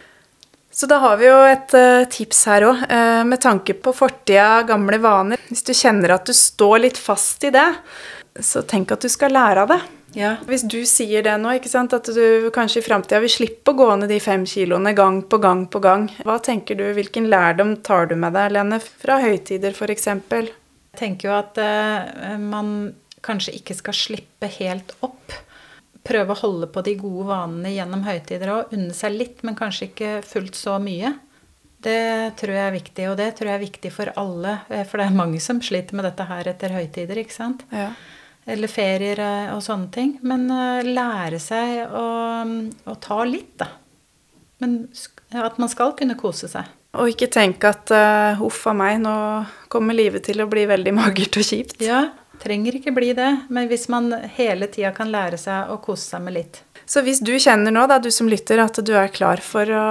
Så 0.72 0.86
da 0.88 1.00
har 1.02 1.18
vi 1.18 1.26
jo 1.26 1.38
et 1.50 1.74
eh, 1.76 2.06
tips 2.14 2.44
her 2.52 2.68
òg, 2.70 2.84
med 3.26 3.42
tanke 3.42 3.74
på 3.74 3.96
fortida, 3.98 4.62
gamle 4.70 5.02
vaner. 5.02 5.42
Hvis 5.50 5.66
du 5.66 5.74
kjenner 5.74 6.14
at 6.20 6.30
du 6.30 6.36
står 6.38 6.84
litt 6.86 7.00
fast 7.02 7.44
i 7.50 7.54
det, 7.56 7.70
så 8.46 8.62
tenk 8.68 8.94
at 8.94 9.04
du 9.04 9.10
skal 9.12 9.34
lære 9.34 9.66
av 9.66 9.74
det. 9.74 9.80
Ja. 10.18 10.36
Hvis 10.48 10.64
du 10.66 10.80
sier 10.90 11.24
det 11.26 11.36
nå, 11.42 11.52
ikke 11.60 11.70
sant, 11.72 11.94
at 11.94 12.08
du 12.10 12.50
kanskje 12.56 12.82
i 12.82 12.86
framtida 12.86 13.20
vil 13.22 13.32
slippe 13.32 13.74
å 13.74 13.78
gå 13.78 13.90
ned 14.02 14.10
de 14.10 14.18
fem 14.24 14.46
kiloene 14.50 14.94
gang 14.98 15.22
på 15.30 15.38
gang 15.44 15.66
på 15.70 15.82
gang, 15.84 16.08
hva 16.26 16.40
tenker 16.44 16.80
du, 16.80 16.88
hvilken 16.98 17.30
lærdom 17.30 17.76
tar 17.86 18.10
du 18.10 18.16
med 18.20 18.34
deg, 18.38 18.56
Lene, 18.56 18.80
fra 18.82 19.20
høytider 19.22 19.76
f.eks.? 19.78 20.08
Jeg 20.10 20.98
tenker 20.98 21.30
jo 21.30 21.36
at 21.38 21.60
eh, 21.62 22.36
man 22.42 22.74
kanskje 23.26 23.54
ikke 23.60 23.76
skal 23.78 23.96
slippe 23.96 24.50
helt 24.58 24.96
opp. 25.06 25.36
Prøve 26.10 26.34
å 26.34 26.40
holde 26.42 26.70
på 26.74 26.82
de 26.84 26.96
gode 26.98 27.28
vanene 27.30 27.74
gjennom 27.76 28.06
høytider 28.08 28.54
òg. 28.56 28.74
Unne 28.76 28.96
seg 28.98 29.14
litt, 29.14 29.44
men 29.46 29.58
kanskje 29.60 29.90
ikke 29.92 30.14
fullt 30.26 30.58
så 30.58 30.78
mye. 30.82 31.14
Det 31.80 32.34
tror 32.40 32.56
jeg 32.56 32.66
er 32.66 32.76
viktig, 32.76 33.06
og 33.12 33.20
det 33.20 33.28
tror 33.38 33.52
jeg 33.52 33.60
er 33.60 33.64
viktig 33.68 33.92
for 33.94 34.12
alle. 34.20 34.58
eh, 34.74 34.84
For 34.90 35.00
det 35.00 35.06
er 35.08 35.20
mange 35.22 35.40
som 35.44 35.62
sliter 35.64 35.96
med 36.00 36.08
dette 36.10 36.26
her 36.28 36.50
etter 36.50 36.74
høytider, 36.76 37.22
ikke 37.22 37.36
sant? 37.36 37.62
Ja. 37.72 37.92
Eller 38.50 38.72
ferier 38.72 39.20
eh, 39.22 39.52
og 39.54 39.62
sånne 39.64 39.92
ting. 39.94 40.16
Men 40.26 40.48
eh, 40.54 40.88
lære 40.88 41.40
seg 41.44 41.94
å, 41.94 42.08
å 42.90 42.98
ta 43.02 43.22
litt, 43.28 43.54
da. 43.62 43.70
Men 44.60 44.82
at 45.38 45.60
man 45.62 45.72
skal 45.72 45.94
kunne 45.98 46.18
kose 46.20 46.50
seg. 46.52 46.68
Og 47.00 47.12
ikke 47.12 47.30
tenke 47.30 47.70
at 47.70 47.92
uh, 47.94 48.40
'huff 48.40 48.64
a 48.68 48.74
meg, 48.74 48.98
nå 49.04 49.14
kommer 49.70 49.94
livet 49.94 50.26
til 50.26 50.42
å 50.42 50.50
bli 50.50 50.66
veldig 50.70 50.96
magert 51.00 51.38
og 51.38 51.46
kjipt. 51.46 51.78
Ja, 51.86 52.08
trenger 52.42 52.80
ikke 52.80 52.96
bli 52.96 53.14
det. 53.18 53.30
Men 53.54 53.70
hvis 53.70 53.88
man 53.94 54.10
hele 54.36 54.68
tida 54.74 54.92
kan 54.96 55.14
lære 55.14 55.38
seg 55.38 55.70
å 55.70 55.78
kose 55.84 56.16
seg 56.16 56.26
med 56.26 56.40
litt. 56.40 56.64
Så 56.90 57.06
hvis 57.06 57.22
du 57.22 57.36
kjenner 57.38 57.72
nå, 57.72 57.86
da, 57.88 58.00
du 58.02 58.10
som 58.12 58.28
lytter, 58.32 58.60
at 58.64 58.82
du 58.82 58.96
er 58.98 59.14
klar 59.14 59.44
for 59.46 59.70
å 59.70 59.86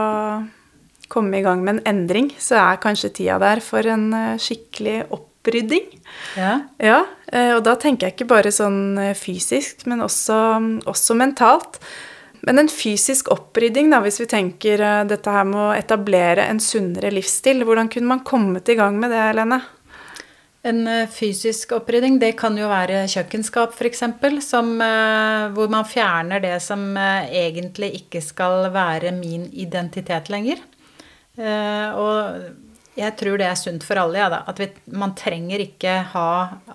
komme 1.08 1.38
i 1.38 1.44
gang 1.46 1.62
med 1.62 1.78
en 1.78 1.84
endring, 1.94 2.32
så 2.42 2.58
er 2.60 2.82
kanskje 2.82 3.14
tida 3.22 3.38
der 3.40 3.62
for 3.64 3.86
en 3.86 4.10
skikkelig 4.42 4.98
skikkelig 5.08 5.27
opprydding. 5.38 6.00
Ja. 6.36 6.60
Ja, 6.78 7.06
eh, 7.32 7.54
og 7.56 7.64
da 7.64 7.76
tenker 7.76 8.08
jeg 8.08 8.16
ikke 8.16 8.30
bare 8.34 8.52
sånn 8.52 8.98
eh, 8.98 9.16
fysisk, 9.16 9.86
men 9.86 10.02
også, 10.04 10.36
også 10.88 11.16
mentalt. 11.18 11.80
Men 12.46 12.62
en 12.62 12.70
fysisk 12.70 13.32
opprydding, 13.34 13.90
da, 13.90 14.00
hvis 14.04 14.20
vi 14.22 14.28
tenker 14.30 14.80
eh, 14.80 15.06
dette 15.08 15.32
her 15.32 15.48
med 15.48 15.60
å 15.60 15.72
etablere 15.76 16.46
en 16.48 16.60
sunnere 16.62 17.12
livsstil, 17.14 17.64
hvordan 17.66 17.90
kunne 17.92 18.14
man 18.14 18.24
kommet 18.26 18.68
i 18.68 18.78
gang 18.78 18.98
med 19.00 19.14
det, 19.14 19.26
Lene? 19.38 19.60
En 20.68 20.82
fysisk 21.08 21.70
opprydding, 21.76 22.18
det 22.18 22.32
kan 22.36 22.56
jo 22.58 22.66
være 22.68 23.04
kjøkkenskap 23.08 23.76
f.eks., 23.78 24.02
hvor 25.54 25.70
man 25.70 25.86
fjerner 25.86 26.42
det 26.42 26.56
som 26.60 26.82
egentlig 26.98 27.92
ikke 28.02 28.20
skal 28.20 28.66
være 28.74 29.14
min 29.16 29.46
identitet 29.54 30.28
lenger. 30.34 30.58
Og 31.38 32.67
jeg 32.98 33.14
tror 33.18 33.38
det 33.38 33.46
er 33.48 33.58
sunt 33.58 33.84
for 33.86 34.00
alle, 34.00 34.18
ja, 34.20 34.28
da. 34.32 34.42
At 34.50 34.60
vi, 34.60 34.68
man 34.90 35.14
trenger 35.18 35.62
ikke 35.62 36.00
ha 36.12 36.30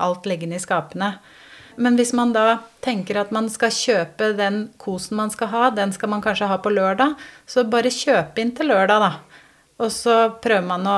alt 0.06 0.28
liggende 0.30 0.60
i 0.60 0.64
skapene. 0.64 1.14
Men 1.76 1.98
hvis 1.98 2.14
man 2.14 2.34
da 2.36 2.60
tenker 2.86 3.18
at 3.20 3.32
man 3.34 3.50
skal 3.50 3.74
kjøpe 3.74 4.32
den 4.38 4.68
kosen 4.82 5.18
man 5.18 5.34
skal 5.34 5.50
ha, 5.54 5.68
den 5.74 5.94
skal 5.96 6.12
man 6.14 6.22
kanskje 6.22 6.50
ha 6.52 6.60
på 6.62 6.74
lørdag, 6.74 7.16
så 7.50 7.66
bare 7.66 7.94
kjøp 7.94 8.40
inn 8.40 8.54
til 8.56 8.70
lørdag, 8.70 9.08
da. 9.08 9.40
Og 9.82 9.90
så 9.92 10.16
prøver 10.44 10.66
man 10.68 10.86
å 10.88 10.98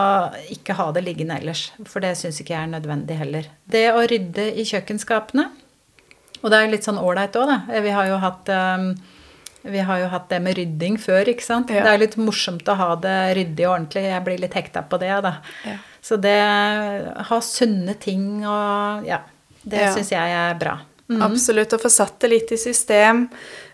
ikke 0.51 0.75
ha 0.77 0.89
det 0.93 1.05
liggende 1.05 1.39
ellers, 1.39 1.69
for 1.87 2.03
det 2.03 2.17
syns 2.19 2.41
ikke 2.43 2.53
jeg 2.53 2.67
er 2.67 2.73
nødvendig 2.73 3.17
heller. 3.17 3.47
Det 3.63 3.87
å 3.95 4.03
rydde 4.03 4.49
i 4.59 4.65
kjøkkenskapene, 4.67 5.47
og 6.43 6.51
det 6.51 6.59
er 6.59 6.73
litt 6.73 6.85
sånn 6.85 6.99
ålreit 7.01 7.37
òg, 7.39 7.49
da. 7.49 7.81
Vi 7.81 7.93
har 7.95 8.09
jo 8.11 8.19
hatt 8.21 8.51
um, 8.51 8.89
vi 9.65 9.81
har 9.87 9.99
jo 10.03 10.07
hatt 10.11 10.29
det 10.29 10.39
med 10.45 10.57
rydding 10.59 10.97
før, 11.01 11.27
ikke 11.31 11.45
sant. 11.45 11.71
Ja. 11.73 11.83
Det 11.85 11.93
er 11.93 12.01
litt 12.05 12.17
morsomt 12.21 12.67
å 12.69 12.77
ha 12.77 12.89
det 13.01 13.17
ryddig 13.39 13.65
og 13.67 13.73
ordentlig. 13.75 14.05
Jeg 14.11 14.25
blir 14.27 14.41
litt 14.43 14.57
hekta 14.57 14.83
på 14.85 14.99
det, 15.01 15.13
da. 15.25 15.37
Ja. 15.65 15.77
Så 16.05 16.19
det 16.21 16.35
Ha 17.29 17.39
sunne 17.41 17.95
ting 17.97 18.45
og 18.45 19.07
Ja. 19.07 19.23
Det 19.65 19.81
ja. 19.81 19.93
syns 19.95 20.11
jeg 20.13 20.35
er 20.37 20.53
bra. 20.61 20.77
Mm. 21.09 21.21
Absolutt. 21.25 21.73
Å 21.73 21.81
få 21.81 21.89
satt 21.89 22.19
det 22.21 22.29
litt 22.29 22.51
i 22.53 22.57
system. 22.61 23.25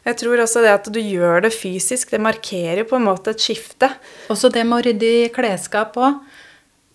Jeg 0.08 0.18
tror 0.18 0.40
også 0.44 0.64
det 0.64 0.72
at 0.72 0.88
du 0.92 1.00
gjør 1.00 1.44
det 1.46 1.52
fysisk, 1.54 2.12
det 2.12 2.22
markerer 2.24 2.88
på 2.88 2.96
en 2.96 3.08
måte 3.10 3.36
et 3.36 3.44
skifte. 3.44 3.92
Også 4.32 4.52
det 4.52 4.64
med 4.68 4.80
å 4.80 4.86
rydde 4.88 5.12
i 5.26 5.30
klesskap 5.36 6.00
òg 6.00 6.20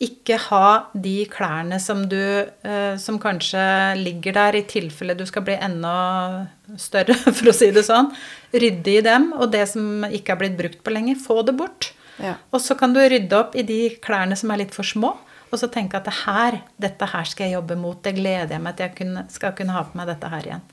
ikke 0.02 0.36
ha 0.50 0.68
de 0.92 1.24
klærne 1.32 1.78
som 1.80 2.02
du 2.10 2.18
eh, 2.20 2.96
Som 3.00 3.16
kanskje 3.22 3.62
ligger 3.96 4.36
der 4.36 4.58
i 4.58 4.66
tilfelle 4.68 5.16
du 5.16 5.24
skal 5.28 5.46
bli 5.46 5.56
enda 5.56 6.46
større, 6.76 7.16
for 7.36 7.52
å 7.52 7.56
si 7.56 7.70
det 7.72 7.86
sånn. 7.86 8.10
Rydde 8.52 8.96
i 8.98 9.04
dem. 9.04 9.30
Og 9.38 9.48
det 9.54 9.64
som 9.72 10.04
ikke 10.08 10.34
er 10.34 10.42
blitt 10.42 10.58
brukt 10.58 10.82
på 10.84 10.92
lenge, 10.92 11.16
få 11.20 11.40
det 11.46 11.56
bort. 11.56 11.92
Ja. 12.20 12.36
Og 12.52 12.60
så 12.64 12.76
kan 12.78 12.96
du 12.96 13.00
rydde 13.00 13.38
opp 13.38 13.56
i 13.56 13.64
de 13.66 13.80
klærne 14.02 14.36
som 14.36 14.52
er 14.52 14.64
litt 14.64 14.76
for 14.76 14.86
små. 14.86 15.14
Og 15.52 15.60
så 15.60 15.68
tenke 15.72 15.98
at 15.98 16.08
det 16.08 16.16
her, 16.24 16.60
dette 16.82 17.06
her 17.08 17.28
skal 17.28 17.48
jeg 17.48 17.56
jobbe 17.56 17.76
mot. 17.78 18.00
Det 18.02 18.16
gleder 18.16 18.56
jeg 18.56 18.64
meg 18.64 18.76
til 18.76 18.88
jeg 18.88 18.96
kunne, 18.98 19.26
skal 19.32 19.54
kunne 19.56 19.76
ha 19.76 19.84
på 19.86 19.98
meg 19.98 20.10
dette 20.10 20.32
her 20.32 20.50
igjen. 20.50 20.66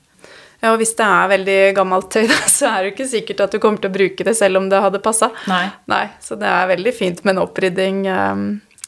Ja, 0.64 0.72
og 0.72 0.78
hvis 0.80 0.94
det 0.96 1.06
er 1.06 1.30
veldig 1.30 1.58
gammelt 1.76 2.10
tøy, 2.12 2.28
så 2.56 2.70
er 2.70 2.76
det 2.76 2.90
jo 2.90 2.94
ikke 2.96 3.10
sikkert 3.10 3.42
at 3.46 3.54
du 3.54 3.60
kommer 3.62 3.82
til 3.82 3.92
å 3.92 3.96
bruke 3.96 4.26
det 4.26 4.36
selv 4.38 4.60
om 4.60 4.68
det 4.72 4.82
hadde 4.84 5.02
passa. 5.04 5.30
Nei. 5.50 5.66
Nei. 5.92 6.06
Så 6.24 6.38
det 6.40 6.48
er 6.50 6.70
veldig 6.72 6.94
fint 6.96 7.24
med 7.24 7.36
en 7.36 7.44
opprydding 7.44 8.04
um, 8.10 8.46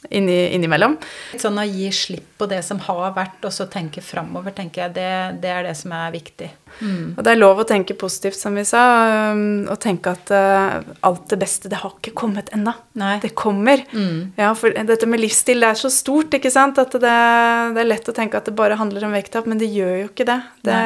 inni, 0.09 0.39
innimellom. 0.55 0.97
Sånn 1.39 1.59
å 1.61 1.65
gi 1.67 1.91
slipp 1.95 2.37
på 2.37 2.45
det 2.49 2.61
som 2.65 2.79
har 2.85 3.11
vært, 3.15 3.41
og 3.47 3.53
så 3.53 3.65
tenke 3.71 4.03
framover, 4.05 4.53
tenker 4.55 4.85
jeg, 4.85 4.95
det, 4.97 5.11
det, 5.41 5.51
er 5.51 5.67
det 5.67 5.75
som 5.79 5.93
er 5.97 6.13
viktig. 6.13 6.49
Mm. 6.77 7.15
Og 7.17 7.23
det 7.25 7.31
er 7.31 7.39
lov 7.39 7.61
å 7.61 7.65
tenke 7.67 7.95
positivt, 7.97 8.37
som 8.37 8.57
vi 8.57 8.63
sa, 8.67 8.81
um, 9.33 9.65
og 9.71 9.79
tenke 9.81 10.13
at 10.13 10.29
uh, 10.33 10.77
alt 11.07 11.25
det 11.31 11.39
beste, 11.41 11.71
det 11.71 11.79
har 11.81 11.95
ikke 11.95 12.13
kommet 12.17 12.51
ennå. 12.53 12.73
Det 13.23 13.31
kommer. 13.37 13.81
Mm. 13.93 14.37
Ja, 14.37 14.51
for 14.57 14.73
dette 14.73 15.09
med 15.09 15.21
livsstil, 15.23 15.63
det 15.63 15.71
er 15.71 15.79
så 15.79 15.89
stort, 15.93 16.37
ikke 16.37 16.51
sant, 16.53 16.77
at 16.81 16.93
det, 16.93 17.01
det, 17.01 17.81
er 17.81 17.89
lett 17.89 18.11
å 18.11 18.15
tenke 18.15 18.37
at 18.37 18.49
det 18.49 18.55
bare 18.57 18.77
handler 18.77 19.07
om 19.07 19.15
vekttap, 19.17 19.49
men 19.49 19.61
det 19.61 19.71
gjør 19.73 19.95
jo 20.03 20.11
ikke 20.11 20.27
det. 20.29 20.37
Det, 20.67 20.79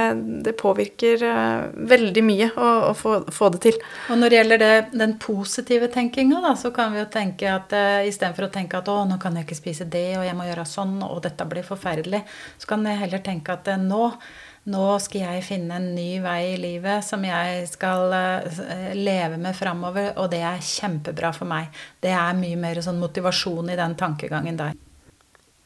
det 0.47 0.55
påvirker 0.61 1.25
uh, 1.27 1.67
veldig 1.91 2.25
mye 2.27 2.51
å, 2.55 2.71
å 2.91 2.95
få, 2.95 3.17
få, 3.33 3.51
det 3.57 3.63
til. 3.67 3.81
Og 4.13 4.21
når 4.21 4.31
det 4.31 4.39
gjelder 4.39 4.65
den 4.95 5.17
positive 5.19 5.91
tenkinga, 5.91 6.55
så 6.59 6.71
kan 6.75 6.95
vi 6.95 7.03
jo 7.03 7.09
tenke 7.11 7.51
at 7.51 7.75
uh, 7.75 7.99
istedenfor 8.07 8.47
å 8.47 8.53
tenke 8.53 8.79
at 8.79 8.87
å, 8.91 9.01
nå 9.11 9.19
kan 9.21 9.35
jeg 9.35 9.47
ikke 9.47 9.59
spise 9.59 9.89
det, 9.91 10.07
og 10.19 10.25
jeg 10.25 10.37
må 10.37 10.47
gjøre 10.47 10.65
sånn, 10.67 10.95
og 11.05 11.21
dette 11.25 11.47
blir 11.49 11.67
forferdelig, 11.67 12.21
så 12.57 12.71
kan 12.71 12.87
jeg 12.87 13.01
heller 13.03 13.21
tenke 13.25 13.59
at 13.59 13.69
uh, 13.71 13.81
nå 13.81 14.07
nå 14.69 14.99
skal 15.01 15.23
jeg 15.23 15.41
finne 15.41 15.73
en 15.79 15.87
ny 15.95 16.19
vei 16.21 16.51
i 16.51 16.57
livet 16.61 17.01
som 17.01 17.23
jeg 17.25 17.63
skal 17.65 18.13
uh, 18.13 18.45
leve 18.93 19.39
med 19.41 19.57
framover, 19.57 20.11
og 20.21 20.29
det 20.33 20.41
er 20.45 20.59
kjempebra 20.61 21.31
for 21.33 21.45
meg. 21.49 21.73
Det 21.97 22.13
er 22.13 22.37
mye 22.37 22.57
mer 22.61 22.77
sånn 22.85 23.01
motivasjon 23.01 23.71
i 23.73 23.79
den 23.79 23.95
tankegangen 23.97 24.57
der. 24.59 24.75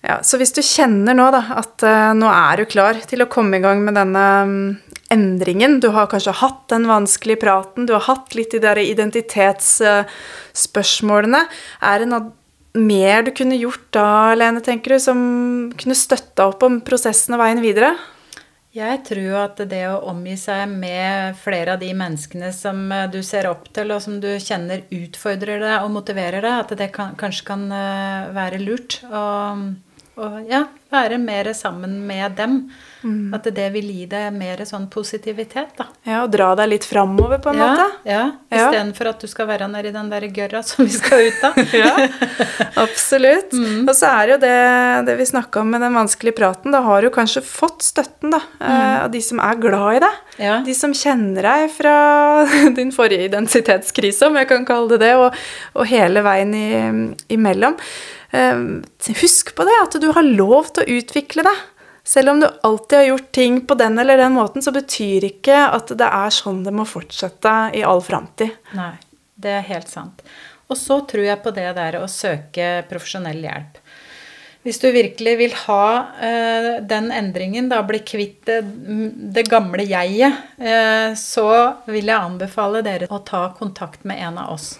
Ja, 0.06 0.22
Så 0.24 0.38
hvis 0.40 0.54
du 0.56 0.62
kjenner 0.64 1.14
nå 1.18 1.32
da, 1.34 1.42
at 1.60 1.84
uh, 1.84 2.14
nå 2.16 2.28
er 2.32 2.58
du 2.62 2.66
klar 2.72 2.96
til 3.10 3.22
å 3.26 3.32
komme 3.32 3.58
i 3.58 3.64
gang 3.64 3.80
med 3.84 3.94
denne 3.98 4.26
um, 4.46 4.78
endringen 5.12 5.80
Du 5.84 5.90
har 5.96 6.08
kanskje 6.12 6.40
hatt 6.40 6.64
den 6.72 6.86
vanskelige 6.88 7.42
praten, 7.44 7.86
du 7.90 7.94
har 7.98 8.06
hatt 8.08 8.36
litt 8.38 8.52
de 8.56 8.60
der 8.64 8.78
identitetsspørsmålene. 8.80 11.42
Er 11.84 11.96
det 12.00 12.08
noe 12.14 12.24
mer 12.76 13.24
du 13.26 13.32
kunne 13.36 13.58
gjort 13.60 13.88
da, 13.96 14.34
Lene, 14.38 14.62
tenker 14.64 14.96
du, 14.96 15.00
som 15.02 15.20
kunne 15.80 15.98
støtta 15.98 16.50
opp 16.52 16.66
om 16.68 16.82
prosessen 16.86 17.38
og 17.38 17.42
veien 17.44 17.64
videre? 17.64 17.96
Jeg 18.76 19.06
tror 19.08 19.38
at 19.40 19.60
det 19.72 19.86
å 19.88 20.02
omgi 20.12 20.34
seg 20.36 20.68
med 20.68 21.38
flere 21.40 21.78
av 21.78 21.80
de 21.80 21.94
menneskene 21.96 22.50
som 22.52 22.90
eh, 22.92 23.06
du 23.08 23.22
ser 23.24 23.48
opp 23.48 23.70
til, 23.72 23.94
og 23.96 24.02
som 24.04 24.18
du 24.20 24.34
kjenner 24.36 24.84
utfordrer 24.92 25.64
deg 25.64 25.86
og 25.86 25.94
motiverer 25.96 26.44
deg, 26.44 26.58
at 26.66 26.74
det 26.82 26.90
kan, 26.96 27.14
kanskje 27.16 27.48
kan 27.48 27.64
eh, 27.72 28.34
være 28.36 28.60
lurt. 28.60 29.00
Og, 29.08 29.64
og 30.16 30.46
ja, 30.48 30.62
være 30.96 31.18
mer 31.20 31.50
sammen 31.54 31.98
med 32.08 32.38
dem. 32.38 32.60
Mm. 33.04 33.34
At 33.36 33.46
det 33.54 33.66
vil 33.74 33.90
gi 33.92 34.06
deg 34.10 34.32
mer 34.34 34.62
sånn 34.66 34.88
positivitet, 34.90 35.74
da. 35.78 35.90
Ja, 36.08 36.22
og 36.24 36.32
dra 36.34 36.54
deg 36.58 36.72
litt 36.72 36.88
framover, 36.88 37.42
på 37.44 37.52
en 37.52 37.60
ja, 37.60 37.68
måte. 37.68 37.88
Ja. 38.08 38.22
Istedenfor 38.48 39.10
ja. 39.10 39.14
at 39.14 39.26
du 39.26 39.30
skal 39.30 39.50
være 39.50 39.68
nedi 39.70 39.92
den 39.94 40.10
der 40.14 40.26
gørra 40.34 40.64
som 40.66 40.88
vi 40.88 40.96
skal 40.96 41.28
ut 41.28 41.44
av. 41.50 41.60
ja, 41.84 41.92
absolutt. 42.82 43.54
Mm. 43.54 43.84
Og 43.84 43.94
så 43.98 44.14
er 44.22 44.34
jo 44.34 44.40
det, 44.46 44.56
det 45.12 45.18
vi 45.20 45.30
snakka 45.30 45.62
om 45.62 45.76
med 45.76 45.84
den 45.86 46.00
vanskelige 46.00 46.40
praten, 46.40 46.74
da 46.74 46.82
har 46.88 47.04
du 47.04 47.12
kanskje 47.14 47.44
fått 47.46 47.86
støtten, 47.86 48.34
da. 48.34 48.42
Eh, 48.62 48.72
mm. 48.72 48.90
Av 49.04 49.14
de 49.14 49.24
som 49.28 49.44
er 49.44 49.62
glad 49.68 50.00
i 50.00 50.04
deg. 50.08 50.26
Ja. 50.48 50.58
De 50.66 50.80
som 50.80 50.96
kjenner 50.96 51.52
deg 51.52 51.70
fra 51.76 51.96
din 52.80 52.96
forrige 52.96 53.28
identitetskrise, 53.28 54.32
om 54.32 54.40
jeg 54.40 54.50
kan 54.50 54.66
kalle 54.68 54.96
det 54.96 55.04
det, 55.06 55.16
og, 55.20 55.36
og 55.76 55.92
hele 55.92 56.24
veien 56.26 56.56
i, 56.56 56.68
imellom. 57.36 57.76
Eh, 58.36 59.16
husk 59.22 59.56
på 59.56 59.68
det, 59.68 59.78
at 59.84 59.98
du 60.02 60.10
har 60.16 60.28
lov 60.28 60.74
til 60.76 60.84
å 60.84 61.00
utvikle 61.00 61.46
deg. 61.48 61.64
Selv 62.06 62.36
om 62.36 62.42
du 62.44 62.46
alltid 62.46 62.98
har 63.00 63.08
gjort 63.08 63.32
ting 63.34 63.62
på 63.66 63.78
den 63.80 63.98
eller 64.00 64.20
den 64.22 64.36
måten, 64.36 64.62
så 64.62 64.74
betyr 64.76 65.26
ikke 65.32 65.64
at 65.74 65.90
det 65.98 66.06
er 66.06 66.34
sånn 66.34 66.62
det 66.66 66.74
må 66.76 66.86
fortsette 66.86 67.54
i 67.74 67.82
all 67.82 68.04
framtid. 68.06 68.54
Nei, 68.78 68.92
det 69.34 69.56
er 69.58 69.66
helt 69.72 69.90
sant. 69.90 70.22
Og 70.70 70.78
så 70.78 71.00
tror 71.10 71.26
jeg 71.26 71.42
på 71.42 71.54
det 71.56 71.72
der 71.78 71.98
å 71.98 72.10
søke 72.10 72.84
profesjonell 72.90 73.42
hjelp. 73.46 73.82
Hvis 74.66 74.80
du 74.82 74.88
virkelig 74.90 75.34
vil 75.38 75.52
ha 75.68 75.88
uh, 76.18 76.70
den 76.90 77.12
endringen, 77.14 77.68
da 77.70 77.84
bli 77.86 78.00
kvitt 78.02 78.48
det, 78.50 78.64
det 79.34 79.44
gamle 79.46 79.86
jeget, 79.86 80.40
uh, 80.58 81.14
så 81.18 81.50
vil 81.86 82.10
jeg 82.10 82.18
anbefale 82.18 82.82
dere 82.86 83.10
å 83.14 83.22
ta 83.26 83.44
kontakt 83.58 84.08
med 84.10 84.24
en 84.26 84.40
av 84.42 84.56
oss. 84.56 84.72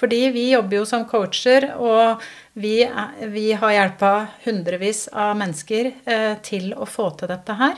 Fordi 0.00 0.30
vi 0.32 0.46
jobber 0.54 0.80
jo 0.80 0.86
som 0.88 1.04
coacher, 1.08 1.74
og 1.76 2.22
vi, 2.56 2.88
vi 3.32 3.52
har 3.52 3.72
hjelpa 3.76 4.26
hundrevis 4.46 5.08
av 5.12 5.36
mennesker 5.38 5.92
eh, 6.08 6.34
til 6.44 6.72
å 6.72 6.86
få 6.88 7.10
til 7.20 7.28
dette 7.30 7.52
her. 7.60 7.76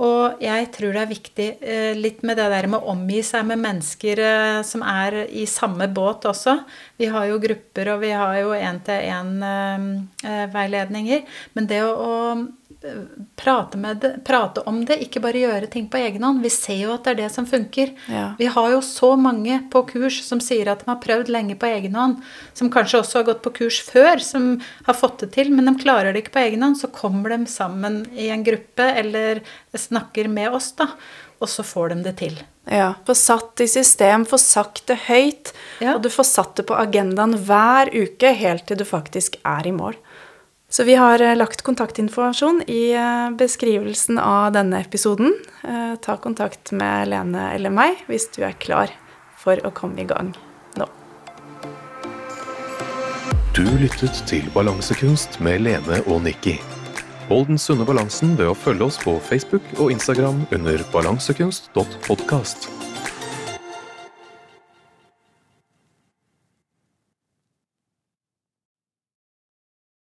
Og 0.00 0.40
jeg 0.40 0.70
tror 0.72 0.94
det 0.96 1.02
er 1.02 1.10
viktig 1.10 1.48
eh, 1.60 1.92
litt 1.98 2.22
med 2.24 2.36
det 2.40 2.48
der 2.52 2.66
med 2.72 2.80
å 2.80 2.88
omgi 2.94 3.22
seg 3.26 3.44
med 3.50 3.58
mennesker 3.60 4.18
eh, 4.24 4.62
som 4.64 4.82
er 4.86 5.12
i 5.28 5.46
samme 5.50 5.88
båt 5.92 6.24
også. 6.30 6.58
Vi 7.00 7.06
har 7.12 7.24
jo 7.28 7.38
grupper, 7.42 7.88
og 7.92 8.00
vi 8.06 8.12
har 8.16 8.34
jo 8.40 8.50
én-til-én-veiledninger. 8.56 11.20
Men 11.58 11.64
det 11.68 11.80
å, 11.84 11.92
å 11.92 12.14
prate, 13.36 13.94
det, 13.94 14.24
prate, 14.24 14.60
om 14.60 14.84
det, 14.84 14.96
ikke 15.04 15.20
bare 15.20 15.42
gjøre 15.42 15.68
ting 15.72 15.88
på 15.92 15.98
egen 16.00 16.24
hånd. 16.24 16.40
Vi 16.44 16.50
ser 16.52 16.78
jo 16.80 16.94
at 16.94 17.04
det 17.04 17.12
er 17.12 17.18
det 17.22 17.28
som 17.34 17.46
funker. 17.48 17.92
Ja. 18.08 18.30
Vi 18.38 18.48
har 18.48 18.70
jo 18.72 18.80
så 18.84 19.12
mange 19.20 19.58
på 19.72 19.82
kurs 19.90 20.22
som 20.24 20.40
sier 20.44 20.70
at 20.72 20.84
de 20.84 20.88
har 20.88 21.00
prøvd 21.02 21.32
lenge 21.32 21.58
på 21.60 21.68
egen 21.68 21.98
hånd. 21.98 22.20
Som 22.56 22.72
kanskje 22.72 23.02
også 23.02 23.20
har 23.20 23.28
gått 23.28 23.42
på 23.44 23.54
kurs 23.62 23.82
før, 23.84 24.22
som 24.24 24.52
har 24.86 24.96
fått 24.96 25.20
det 25.24 25.32
til, 25.36 25.52
men 25.52 25.68
de 25.68 25.76
klarer 25.82 26.14
det 26.14 26.24
ikke 26.24 26.38
på 26.38 26.44
egen 26.46 26.64
hånd. 26.64 26.80
Så 26.80 26.92
kommer 26.94 27.34
de 27.34 27.44
sammen 27.50 28.02
i 28.16 28.30
en 28.32 28.46
gruppe 28.46 28.88
eller 29.02 29.44
snakker 29.76 30.30
med 30.32 30.56
oss, 30.56 30.72
da. 30.80 30.88
Og 31.40 31.48
så 31.48 31.64
får 31.64 31.92
de 31.92 32.02
det 32.04 32.16
til. 32.20 32.40
Ja. 32.68 32.94
Få 33.06 33.14
satt 33.16 33.60
i 33.60 33.68
system, 33.68 34.26
få 34.28 34.38
sagt 34.40 34.86
det 34.88 34.98
høyt. 35.06 35.52
Ja. 35.80 35.94
Og 35.96 36.04
du 36.04 36.10
får 36.12 36.28
satt 36.28 36.56
det 36.60 36.66
på 36.68 36.76
agendaen 36.76 37.36
hver 37.48 37.92
uke 37.92 38.32
helt 38.36 38.66
til 38.68 38.80
du 38.80 38.86
faktisk 38.88 39.40
er 39.44 39.68
i 39.68 39.72
mål. 39.74 39.96
Så 40.70 40.84
vi 40.84 40.94
har 40.94 41.20
eh, 41.20 41.36
lagt 41.36 41.62
kontaktinformasjon 41.62 42.62
i 42.66 42.92
eh, 42.92 43.30
beskrivelsen 43.30 44.18
av 44.18 44.52
denne 44.52 44.80
episoden. 44.80 45.34
Eh, 45.62 45.94
ta 46.02 46.16
kontakt 46.16 46.70
med 46.72 47.10
Lene 47.10 47.48
eller 47.54 47.74
meg 47.74 48.04
hvis 48.06 48.28
du 48.36 48.44
er 48.46 48.54
klar 48.54 48.92
for 49.40 49.58
å 49.66 49.72
komme 49.74 50.04
i 50.04 50.06
gang 50.06 50.30
nå. 50.78 50.86
Du 53.56 53.66
lyttet 53.82 54.22
til 54.30 54.46
Balansekunst 54.54 55.40
med 55.42 55.66
Lene 55.66 56.04
og 56.06 56.22
Nikki. 56.28 56.60
Hold 57.30 57.50
den 57.50 57.58
sunne 57.62 57.86
balansen 57.86 58.36
ved 58.38 58.52
å 58.52 58.58
følge 58.58 58.86
oss 58.86 58.98
på 59.02 59.16
Facebook 59.26 59.66
og 59.78 59.90
Instagram 59.94 60.44
under 60.54 60.86
balansekunst.podkast. 60.94 62.89